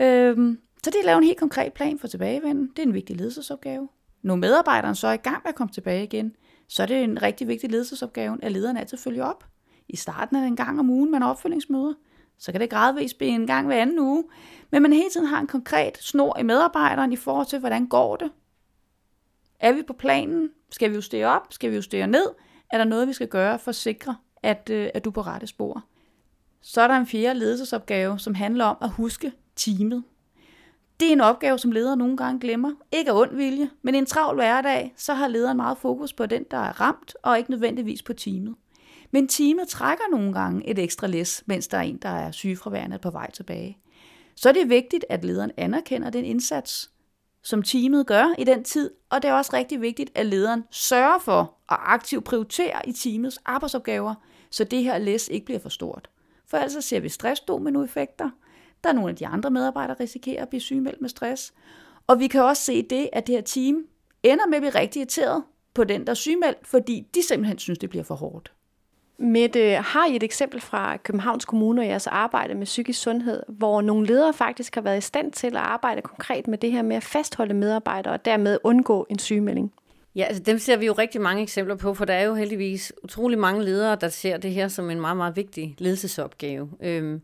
Øhm, 0.00 0.58
så 0.82 0.90
det 0.90 0.94
er 0.94 0.98
at 0.98 1.04
lave 1.06 1.18
en 1.18 1.24
helt 1.24 1.38
konkret 1.38 1.72
plan 1.72 1.98
for 1.98 2.06
tilbagevenden. 2.06 2.70
Det 2.76 2.78
er 2.78 2.86
en 2.86 2.94
vigtig 2.94 3.16
ledelsesopgave. 3.16 3.88
Når 4.22 4.36
medarbejderen 4.36 4.94
så 4.94 5.06
er 5.06 5.12
i 5.12 5.16
gang 5.16 5.36
med 5.44 5.48
at 5.48 5.54
komme 5.54 5.72
tilbage 5.72 6.04
igen, 6.04 6.36
så 6.68 6.82
er 6.82 6.86
det 6.86 7.04
en 7.04 7.22
rigtig 7.22 7.48
vigtig 7.48 7.70
ledelsesopgave, 7.70 8.38
at 8.42 8.52
lederen 8.52 8.76
altid 8.76 8.98
følger 8.98 9.24
op. 9.24 9.44
I 9.88 9.96
starten 9.96 10.36
er 10.36 10.40
det 10.40 10.48
en 10.48 10.56
gang 10.56 10.80
om 10.80 10.90
ugen, 10.90 11.10
man 11.10 11.22
har 11.22 11.30
opfølgningsmøder. 11.30 11.94
Så 12.38 12.52
kan 12.52 12.60
det 12.60 12.70
gradvist 12.70 13.18
blive 13.18 13.30
en 13.30 13.46
gang 13.46 13.66
hver 13.66 13.82
anden 13.82 13.98
uge. 13.98 14.24
Men 14.70 14.82
man 14.82 14.92
hele 14.92 15.10
tiden 15.10 15.26
har 15.26 15.40
en 15.40 15.46
konkret 15.46 15.98
snor 15.98 16.38
i 16.38 16.42
medarbejderen 16.42 17.12
i 17.12 17.16
forhold 17.16 17.46
til, 17.46 17.58
hvordan 17.58 17.86
går 17.86 18.16
det? 18.16 18.30
Er 19.60 19.72
vi 19.72 19.82
på 19.82 19.92
planen? 19.92 20.50
Skal 20.70 20.90
vi 20.90 20.94
justere 20.94 21.26
op? 21.26 21.46
Skal 21.50 21.70
vi 21.70 21.74
justere 21.74 22.06
ned? 22.06 22.26
Er 22.72 22.78
der 22.78 22.84
noget, 22.84 23.08
vi 23.08 23.12
skal 23.12 23.28
gøre 23.28 23.58
for 23.58 23.68
at 23.68 23.74
sikre, 23.74 24.16
at, 24.42 24.70
øh, 24.70 24.90
at 24.94 25.04
du 25.04 25.10
er 25.10 25.14
på 25.14 25.22
rette 25.22 25.46
spor? 25.46 25.84
Så 26.62 26.80
er 26.80 26.88
der 26.88 26.94
en 26.94 27.06
fjerde 27.06 27.38
ledelsesopgave, 27.38 28.18
som 28.18 28.34
handler 28.34 28.64
om 28.64 28.76
at 28.80 28.90
huske 28.90 29.32
teamet. 29.56 30.04
Det 31.00 31.08
er 31.08 31.12
en 31.12 31.20
opgave, 31.20 31.58
som 31.58 31.72
ledere 31.72 31.96
nogle 31.96 32.16
gange 32.16 32.40
glemmer. 32.40 32.72
Ikke 32.92 33.10
af 33.10 33.20
ond 33.20 33.36
vilje, 33.36 33.70
men 33.82 33.94
i 33.94 33.98
en 33.98 34.06
travl 34.06 34.34
hverdag, 34.34 34.94
så 34.96 35.14
har 35.14 35.28
lederen 35.28 35.56
meget 35.56 35.78
fokus 35.78 36.12
på 36.12 36.26
den, 36.26 36.44
der 36.50 36.56
er 36.56 36.80
ramt, 36.80 37.14
og 37.22 37.38
ikke 37.38 37.50
nødvendigvis 37.50 38.02
på 38.02 38.12
teamet. 38.12 38.54
Men 39.10 39.28
teamet 39.28 39.68
trækker 39.68 40.04
nogle 40.10 40.32
gange 40.32 40.68
et 40.68 40.78
ekstra 40.78 41.06
læs, 41.06 41.42
mens 41.46 41.68
der 41.68 41.78
er 41.78 41.82
en, 41.82 41.96
der 41.96 42.08
er 42.08 42.30
sygefraværende 42.30 42.98
på 42.98 43.10
vej 43.10 43.30
tilbage. 43.30 43.78
Så 44.34 44.48
er 44.48 44.52
det 44.52 44.68
vigtigt, 44.68 45.04
at 45.08 45.24
lederen 45.24 45.50
anerkender 45.56 46.10
den 46.10 46.24
indsats, 46.24 46.90
som 47.42 47.62
teamet 47.62 48.06
gør 48.06 48.34
i 48.38 48.44
den 48.44 48.64
tid, 48.64 48.90
og 49.10 49.22
det 49.22 49.28
er 49.28 49.34
også 49.34 49.50
rigtig 49.52 49.80
vigtigt, 49.80 50.10
at 50.14 50.26
lederen 50.26 50.64
sørger 50.70 51.18
for 51.18 51.40
at 51.68 51.78
aktivt 51.80 52.24
prioritere 52.24 52.88
i 52.88 52.92
teamets 52.92 53.38
arbejdsopgaver, 53.44 54.14
så 54.50 54.64
det 54.64 54.84
her 54.84 54.98
læs 54.98 55.28
ikke 55.28 55.46
bliver 55.46 55.60
for 55.60 55.68
stort. 55.68 56.10
For 56.46 56.56
ellers 56.56 56.84
ser 56.84 57.00
vi 57.00 57.08
stressdominoeffekter, 57.08 58.30
der 58.84 58.90
er 58.90 58.94
nogle 58.94 59.10
af 59.10 59.16
de 59.16 59.26
andre 59.26 59.50
medarbejdere, 59.50 59.96
der 59.96 60.00
risikerer 60.00 60.42
at 60.42 60.48
blive 60.48 60.60
sygemeldt 60.60 61.00
med 61.00 61.08
stress. 61.08 61.52
Og 62.06 62.20
vi 62.20 62.26
kan 62.26 62.42
også 62.42 62.62
se 62.62 62.82
det, 62.82 63.08
at 63.12 63.26
det 63.26 63.34
her 63.34 63.42
team 63.42 63.84
ender 64.22 64.46
med 64.46 64.56
at 64.56 64.62
blive 64.62 64.80
rigtig 64.80 65.00
irriteret 65.00 65.42
på 65.74 65.84
den, 65.84 66.06
der 66.06 66.10
er 66.10 66.14
sygemeldt, 66.14 66.66
fordi 66.66 67.06
de 67.14 67.22
simpelthen 67.22 67.58
synes, 67.58 67.78
det 67.78 67.90
bliver 67.90 68.04
for 68.04 68.14
hårdt. 68.14 68.52
Mette, 69.18 69.74
har 69.74 70.06
I 70.06 70.16
et 70.16 70.22
eksempel 70.22 70.60
fra 70.60 70.96
Københavns 70.96 71.44
Kommune 71.44 71.82
og 71.82 71.86
jeres 71.86 72.06
arbejde 72.06 72.54
med 72.54 72.64
psykisk 72.64 73.02
sundhed, 73.02 73.42
hvor 73.48 73.80
nogle 73.80 74.06
ledere 74.06 74.32
faktisk 74.32 74.74
har 74.74 74.82
været 74.82 74.98
i 74.98 75.00
stand 75.00 75.32
til 75.32 75.46
at 75.46 75.56
arbejde 75.56 76.02
konkret 76.02 76.48
med 76.48 76.58
det 76.58 76.72
her 76.72 76.82
med 76.82 76.96
at 76.96 77.04
fastholde 77.04 77.54
medarbejdere 77.54 78.14
og 78.14 78.24
dermed 78.24 78.58
undgå 78.64 79.06
en 79.10 79.18
sygemelding? 79.18 79.72
Ja, 80.16 80.24
altså 80.24 80.42
dem 80.42 80.58
ser 80.58 80.76
vi 80.76 80.86
jo 80.86 80.92
rigtig 80.92 81.20
mange 81.20 81.42
eksempler 81.42 81.74
på, 81.74 81.94
for 81.94 82.04
der 82.04 82.14
er 82.14 82.24
jo 82.24 82.34
heldigvis 82.34 82.92
utrolig 83.02 83.38
mange 83.38 83.64
ledere, 83.64 83.96
der 83.96 84.08
ser 84.08 84.36
det 84.36 84.50
her 84.50 84.68
som 84.68 84.90
en 84.90 85.00
meget, 85.00 85.16
meget 85.16 85.36
vigtig 85.36 85.74
ledelsesopgave. 85.78 86.70
Øhm, 86.80 87.22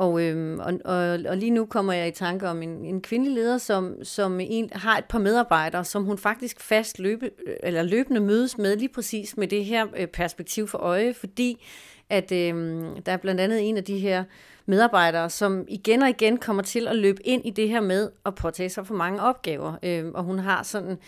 og, 0.00 0.22
øhm, 0.22 0.58
og, 0.58 0.72
og, 0.84 1.18
og 1.28 1.36
lige 1.36 1.50
nu 1.50 1.66
kommer 1.66 1.92
jeg 1.92 2.08
i 2.08 2.10
tanke 2.10 2.48
om 2.48 2.62
en, 2.62 2.84
en 2.84 3.02
kvindelig 3.02 3.34
leder, 3.34 3.58
som, 3.58 4.04
som 4.04 4.40
en, 4.40 4.70
har 4.72 4.98
et 4.98 5.04
par 5.04 5.18
medarbejdere, 5.18 5.84
som 5.84 6.04
hun 6.04 6.18
faktisk 6.18 6.60
fast 6.60 6.98
løbe, 6.98 7.30
eller 7.62 7.82
løbende 7.82 8.20
mødes 8.20 8.58
med, 8.58 8.76
lige 8.76 8.88
præcis 8.88 9.36
med 9.36 9.48
det 9.48 9.64
her 9.64 9.86
øh, 9.96 10.06
perspektiv 10.06 10.68
for 10.68 10.78
øje, 10.78 11.14
fordi 11.14 11.64
at 12.10 12.32
øhm, 12.32 13.02
der 13.02 13.12
er 13.12 13.16
blandt 13.16 13.40
andet 13.40 13.68
en 13.68 13.76
af 13.76 13.84
de 13.84 13.98
her 13.98 14.24
medarbejdere, 14.66 15.30
som 15.30 15.64
igen 15.68 16.02
og 16.02 16.08
igen 16.08 16.38
kommer 16.38 16.62
til 16.62 16.88
at 16.88 16.96
løbe 16.96 17.26
ind 17.26 17.46
i 17.46 17.50
det 17.50 17.68
her 17.68 17.80
med 17.80 18.10
at 18.26 18.34
påtage 18.34 18.68
sig 18.68 18.86
for 18.86 18.94
mange 18.94 19.22
opgaver. 19.22 19.74
Øhm, 19.82 20.14
og 20.14 20.24
hun 20.24 20.38
har 20.38 20.62
sådan 20.62 20.98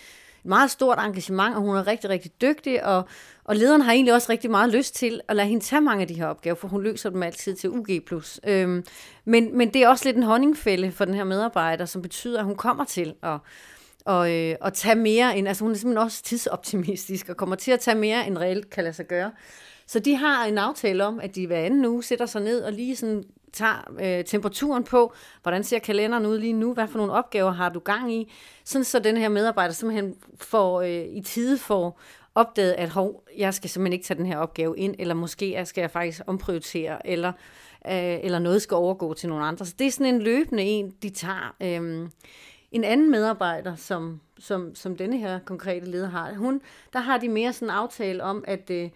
meget 0.44 0.70
stort 0.70 0.98
engagement, 0.98 1.54
og 1.56 1.60
hun 1.60 1.76
er 1.76 1.86
rigtig, 1.86 2.10
rigtig 2.10 2.30
dygtig, 2.40 2.84
og, 2.84 3.04
og 3.44 3.56
lederen 3.56 3.80
har 3.80 3.92
egentlig 3.92 4.14
også 4.14 4.32
rigtig 4.32 4.50
meget 4.50 4.70
lyst 4.70 4.94
til 4.94 5.20
at 5.28 5.36
lade 5.36 5.48
hende 5.48 5.64
tage 5.64 5.80
mange 5.80 6.02
af 6.02 6.08
de 6.08 6.14
her 6.14 6.26
opgaver, 6.26 6.54
for 6.54 6.68
hun 6.68 6.82
løser 6.82 7.10
dem 7.10 7.22
altid 7.22 7.54
til 7.54 7.70
UG+. 7.70 7.90
Øhm, 8.46 8.84
men, 9.24 9.58
men 9.58 9.74
det 9.74 9.82
er 9.82 9.88
også 9.88 10.04
lidt 10.04 10.16
en 10.16 10.22
honningfælde 10.22 10.92
for 10.92 11.04
den 11.04 11.14
her 11.14 11.24
medarbejder, 11.24 11.84
som 11.84 12.02
betyder, 12.02 12.38
at 12.38 12.44
hun 12.44 12.56
kommer 12.56 12.84
til 12.84 13.14
at 13.22 13.38
og, 14.04 14.32
øh, 14.32 14.56
og 14.60 14.74
tage 14.74 14.94
mere 14.94 15.38
end, 15.38 15.48
altså 15.48 15.64
hun 15.64 15.72
er 15.72 15.76
simpelthen 15.76 16.04
også 16.04 16.22
tidsoptimistisk, 16.22 17.28
og 17.28 17.36
kommer 17.36 17.56
til 17.56 17.70
at 17.70 17.80
tage 17.80 17.94
mere 17.94 18.26
end 18.26 18.38
reelt 18.38 18.70
kan 18.70 18.84
lade 18.84 18.94
sig 18.94 19.06
gøre. 19.06 19.32
Så 19.86 19.98
de 19.98 20.16
har 20.16 20.44
en 20.44 20.58
aftale 20.58 21.04
om, 21.04 21.20
at 21.20 21.34
de 21.34 21.46
hver 21.46 21.58
anden 21.58 21.84
uge 21.84 22.02
sætter 22.02 22.26
sig 22.26 22.42
ned 22.42 22.62
og 22.62 22.72
lige 22.72 22.96
sådan 22.96 23.24
tager 23.52 23.94
øh, 24.00 24.24
temperaturen 24.24 24.84
på, 24.84 25.12
hvordan 25.42 25.64
ser 25.64 25.78
kalenderen 25.78 26.26
ud 26.26 26.38
lige 26.38 26.52
nu, 26.52 26.74
hvad 26.74 26.88
for 26.88 26.98
nogle 26.98 27.12
opgaver 27.12 27.50
har 27.50 27.68
du 27.68 27.78
gang 27.78 28.14
i, 28.14 28.32
sådan 28.64 28.84
så 28.84 28.98
den 28.98 29.16
her 29.16 29.28
medarbejder 29.28 29.74
simpelthen 29.74 30.14
får, 30.40 30.80
øh, 30.80 31.04
i 31.16 31.20
tide 31.20 31.58
får 31.58 32.00
opdaget, 32.34 32.72
at 32.72 32.88
hov, 32.88 33.24
jeg 33.38 33.54
skal 33.54 33.70
simpelthen 33.70 33.92
ikke 33.92 34.04
tage 34.04 34.18
den 34.18 34.26
her 34.26 34.38
opgave 34.38 34.78
ind, 34.78 34.94
eller 34.98 35.14
måske 35.14 35.62
skal 35.64 35.80
jeg 35.80 35.90
faktisk 35.90 36.22
omprioritere, 36.26 37.06
eller, 37.06 37.32
øh, 37.86 38.18
eller 38.22 38.38
noget 38.38 38.62
skal 38.62 38.74
overgå 38.74 39.14
til 39.14 39.28
nogle 39.28 39.44
andre. 39.44 39.66
Så 39.66 39.74
det 39.78 39.86
er 39.86 39.90
sådan 39.90 40.14
en 40.14 40.22
løbende 40.22 40.62
en, 40.62 40.94
de 41.02 41.10
tager. 41.10 41.54
Øh, 41.62 42.08
en 42.72 42.84
anden 42.84 43.10
medarbejder, 43.10 43.76
som, 43.76 44.20
som, 44.38 44.74
som 44.74 44.96
denne 44.96 45.18
her 45.18 45.38
konkrete 45.38 45.90
leder 45.90 46.08
har, 46.08 46.34
hun, 46.34 46.60
der 46.92 46.98
har 46.98 47.18
de 47.18 47.28
mere 47.28 47.52
sådan 47.52 47.68
en 47.68 47.74
aftale 47.74 48.24
om, 48.24 48.44
at, 48.46 48.70
øh, 48.70 48.90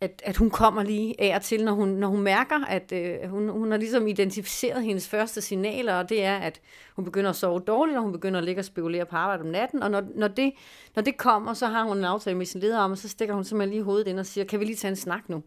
at, 0.00 0.22
at 0.24 0.36
hun 0.36 0.50
kommer 0.50 0.82
lige 0.82 1.20
af 1.20 1.36
og 1.36 1.42
til, 1.42 1.64
når 1.64 1.72
hun, 1.72 1.88
når 1.88 2.08
hun 2.08 2.20
mærker, 2.20 2.64
at 2.64 2.92
øh, 2.92 3.30
hun, 3.30 3.48
hun 3.48 3.70
har 3.70 3.78
ligesom 3.78 4.06
identificeret 4.06 4.82
hendes 4.82 5.08
første 5.08 5.40
signaler, 5.40 5.94
og 5.94 6.08
det 6.08 6.24
er, 6.24 6.36
at 6.36 6.60
hun 6.96 7.04
begynder 7.04 7.30
at 7.30 7.36
sove 7.36 7.60
dårligt, 7.60 7.96
og 7.96 8.02
hun 8.02 8.12
begynder 8.12 8.38
at 8.38 8.44
ligge 8.44 8.60
og 8.60 8.64
spekulere 8.64 9.06
på 9.06 9.16
arbejde 9.16 9.42
om 9.42 9.48
natten, 9.48 9.82
og 9.82 9.90
når, 9.90 10.02
når, 10.14 10.28
det, 10.28 10.52
når 10.94 11.02
det 11.02 11.16
kommer, 11.16 11.54
så 11.54 11.66
har 11.66 11.84
hun 11.84 11.98
en 11.98 12.04
aftale 12.04 12.36
med 12.36 12.46
sin 12.46 12.60
leder 12.60 12.78
om, 12.78 12.90
og 12.90 12.98
så 12.98 13.08
stikker 13.08 13.34
hun 13.34 13.44
simpelthen 13.44 13.70
lige 13.70 13.84
hovedet 13.84 14.06
ind 14.06 14.18
og 14.18 14.26
siger, 14.26 14.44
kan 14.44 14.60
vi 14.60 14.64
lige 14.64 14.76
tage 14.76 14.90
en 14.90 14.96
snak 14.96 15.28
nu? 15.28 15.42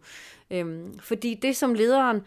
Øhm, 0.50 0.98
fordi 0.98 1.34
det 1.34 1.56
som 1.56 1.74
lederen, 1.74 2.22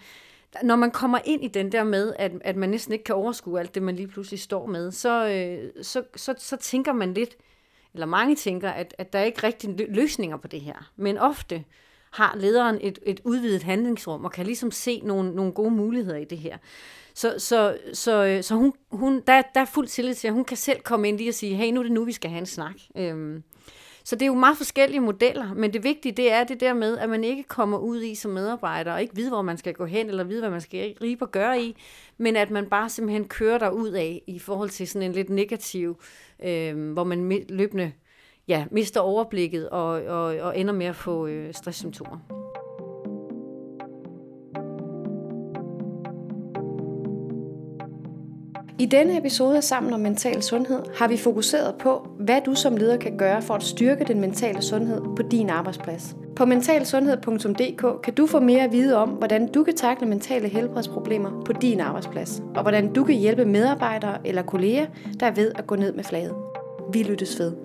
når 0.64 0.76
man 0.76 0.92
kommer 0.92 1.20
ind 1.26 1.44
i 1.44 1.48
den 1.48 1.72
der 1.72 1.84
med, 1.84 2.14
at, 2.20 2.32
at 2.42 2.56
man 2.56 2.70
næsten 2.70 2.94
ikke 2.94 3.04
kan 3.04 3.16
overskue 3.16 3.60
alt 3.60 3.76
det, 3.76 3.84
man 3.84 3.96
lige 3.96 4.08
pludselig 4.08 4.40
står 4.40 4.66
med, 4.66 4.92
så, 4.92 5.28
øh, 5.28 5.84
så, 5.84 6.04
så, 6.16 6.34
så 6.38 6.58
tænker 6.58 6.94
man 6.94 7.14
lidt, 7.14 7.38
eller 7.94 8.06
mange 8.06 8.36
tænker, 8.36 8.70
at, 8.70 8.96
at 8.98 9.14
der 9.14 9.20
er 9.20 9.24
ikke 9.24 9.44
rigtig 9.44 9.76
løsninger 9.90 10.38
på 10.38 10.48
det 10.48 10.62
her. 10.62 10.92
Men 10.96 11.18
ofte 11.18 11.64
har 12.15 12.36
lederen 12.38 12.78
et, 12.82 12.99
et 13.06 13.21
udvidet 13.23 13.63
handlingsrum, 13.63 14.25
og 14.25 14.32
kan 14.32 14.45
ligesom 14.45 14.71
se 14.71 15.01
nogle, 15.04 15.36
nogle 15.36 15.51
gode 15.51 15.71
muligheder 15.71 16.17
i 16.17 16.25
det 16.25 16.38
her. 16.38 16.58
Så, 17.13 17.36
så, 17.38 17.78
så, 17.93 18.25
øh, 18.25 18.43
så 18.43 18.56
hun, 18.56 18.73
hun, 18.91 19.21
der, 19.28 19.41
der 19.56 19.62
er 19.62 19.65
fuld 19.65 19.88
tillid 19.88 20.13
til, 20.13 20.28
at 20.28 20.34
hun 20.34 20.45
kan 20.45 20.58
selv 20.58 20.82
komme 20.82 21.08
ind 21.10 21.17
lige 21.17 21.30
og 21.30 21.34
sige, 21.34 21.56
hey, 21.56 21.71
nu 21.71 21.80
er 21.80 21.84
det 21.84 21.91
nu, 21.91 22.06
vi 22.06 22.12
skal 22.12 22.30
have 22.30 22.39
en 22.39 22.45
snak. 22.45 22.75
Øhm, 22.97 23.43
så 24.04 24.15
det 24.15 24.21
er 24.21 24.28
jo 24.28 24.34
meget 24.34 24.58
forskellige 24.58 24.99
modeller, 24.99 25.54
men 25.54 25.73
det 25.73 25.84
vigtige 25.84 26.12
det 26.12 26.32
er 26.32 26.43
det 26.43 26.60
der 26.60 26.73
med, 26.73 26.97
at 26.97 27.10
man 27.10 27.23
ikke 27.23 27.43
kommer 27.43 27.78
ud 27.78 28.01
i 28.01 28.15
som 28.15 28.32
medarbejder 28.32 28.93
og 28.93 29.01
ikke 29.01 29.15
ved, 29.15 29.30
hvor 29.30 29.41
man 29.41 29.58
skal 29.58 29.73
gå 29.73 29.86
hen, 29.86 30.10
eller 30.10 30.23
vide, 30.23 30.39
hvad 30.39 30.49
man 30.49 30.62
skal 30.62 30.95
gribe 30.95 31.25
og 31.25 31.32
gøre 31.32 31.62
i, 31.62 31.75
men 32.17 32.36
at 32.36 32.51
man 32.51 32.65
bare 32.65 32.89
simpelthen 32.89 33.28
kører 33.28 33.58
der 33.58 33.69
ud 33.69 33.89
af 33.89 34.21
i 34.28 34.39
forhold 34.39 34.69
til 34.69 34.88
sådan 34.88 35.06
en 35.06 35.12
lidt 35.12 35.30
negativ, 35.30 36.01
øh, 36.43 36.91
hvor 36.93 37.04
man 37.04 37.45
løbende 37.49 37.91
ja, 38.48 38.66
mister 38.72 39.00
overblikket 39.00 39.70
og, 39.70 39.88
og, 39.88 40.24
og 40.24 40.60
ender 40.60 40.74
med 40.74 40.86
at 40.86 40.96
få 40.96 41.28
øh, 41.28 41.54
stresssymptomer. 41.54 42.18
I 48.80 48.86
denne 48.86 49.18
episode 49.18 49.58
af 49.58 49.64
Sammen 49.64 49.94
om 49.94 50.00
Mental 50.00 50.44
Sundhed 50.44 50.80
har 50.96 51.08
vi 51.08 51.18
fokuseret 51.18 51.76
på, 51.80 52.08
hvad 52.20 52.42
du 52.46 52.56
som 52.56 52.78
leder 52.78 52.98
kan 52.98 53.18
gøre 53.18 53.42
for 53.42 53.54
at 53.54 53.64
styrke 53.64 54.06
den 54.06 54.22
mentale 54.22 54.62
sundhed 54.62 55.02
på 55.16 55.22
din 55.32 55.50
arbejdsplads. 55.50 56.16
På 56.36 56.46
mentalsundhed.dk 56.46 58.02
kan 58.04 58.14
du 58.14 58.28
få 58.28 58.40
mere 58.40 58.64
at 58.64 58.72
vide 58.72 58.98
om, 58.98 59.10
hvordan 59.10 59.52
du 59.52 59.64
kan 59.64 59.76
takle 59.76 60.08
mentale 60.08 60.48
helbredsproblemer 60.48 61.44
på 61.46 61.54
din 61.54 61.80
arbejdsplads, 61.80 62.42
og 62.56 62.62
hvordan 62.62 62.94
du 62.94 63.04
kan 63.04 63.16
hjælpe 63.16 63.46
medarbejdere 63.46 64.28
eller 64.28 64.42
kolleger, 64.42 64.86
der 65.20 65.26
er 65.26 65.32
ved 65.32 65.52
at 65.56 65.68
gå 65.68 65.76
ned 65.76 65.94
med 65.94 66.04
flaget. 66.04 66.36
Vi 66.94 67.04
lyttes 67.04 67.40
ved. 67.40 67.64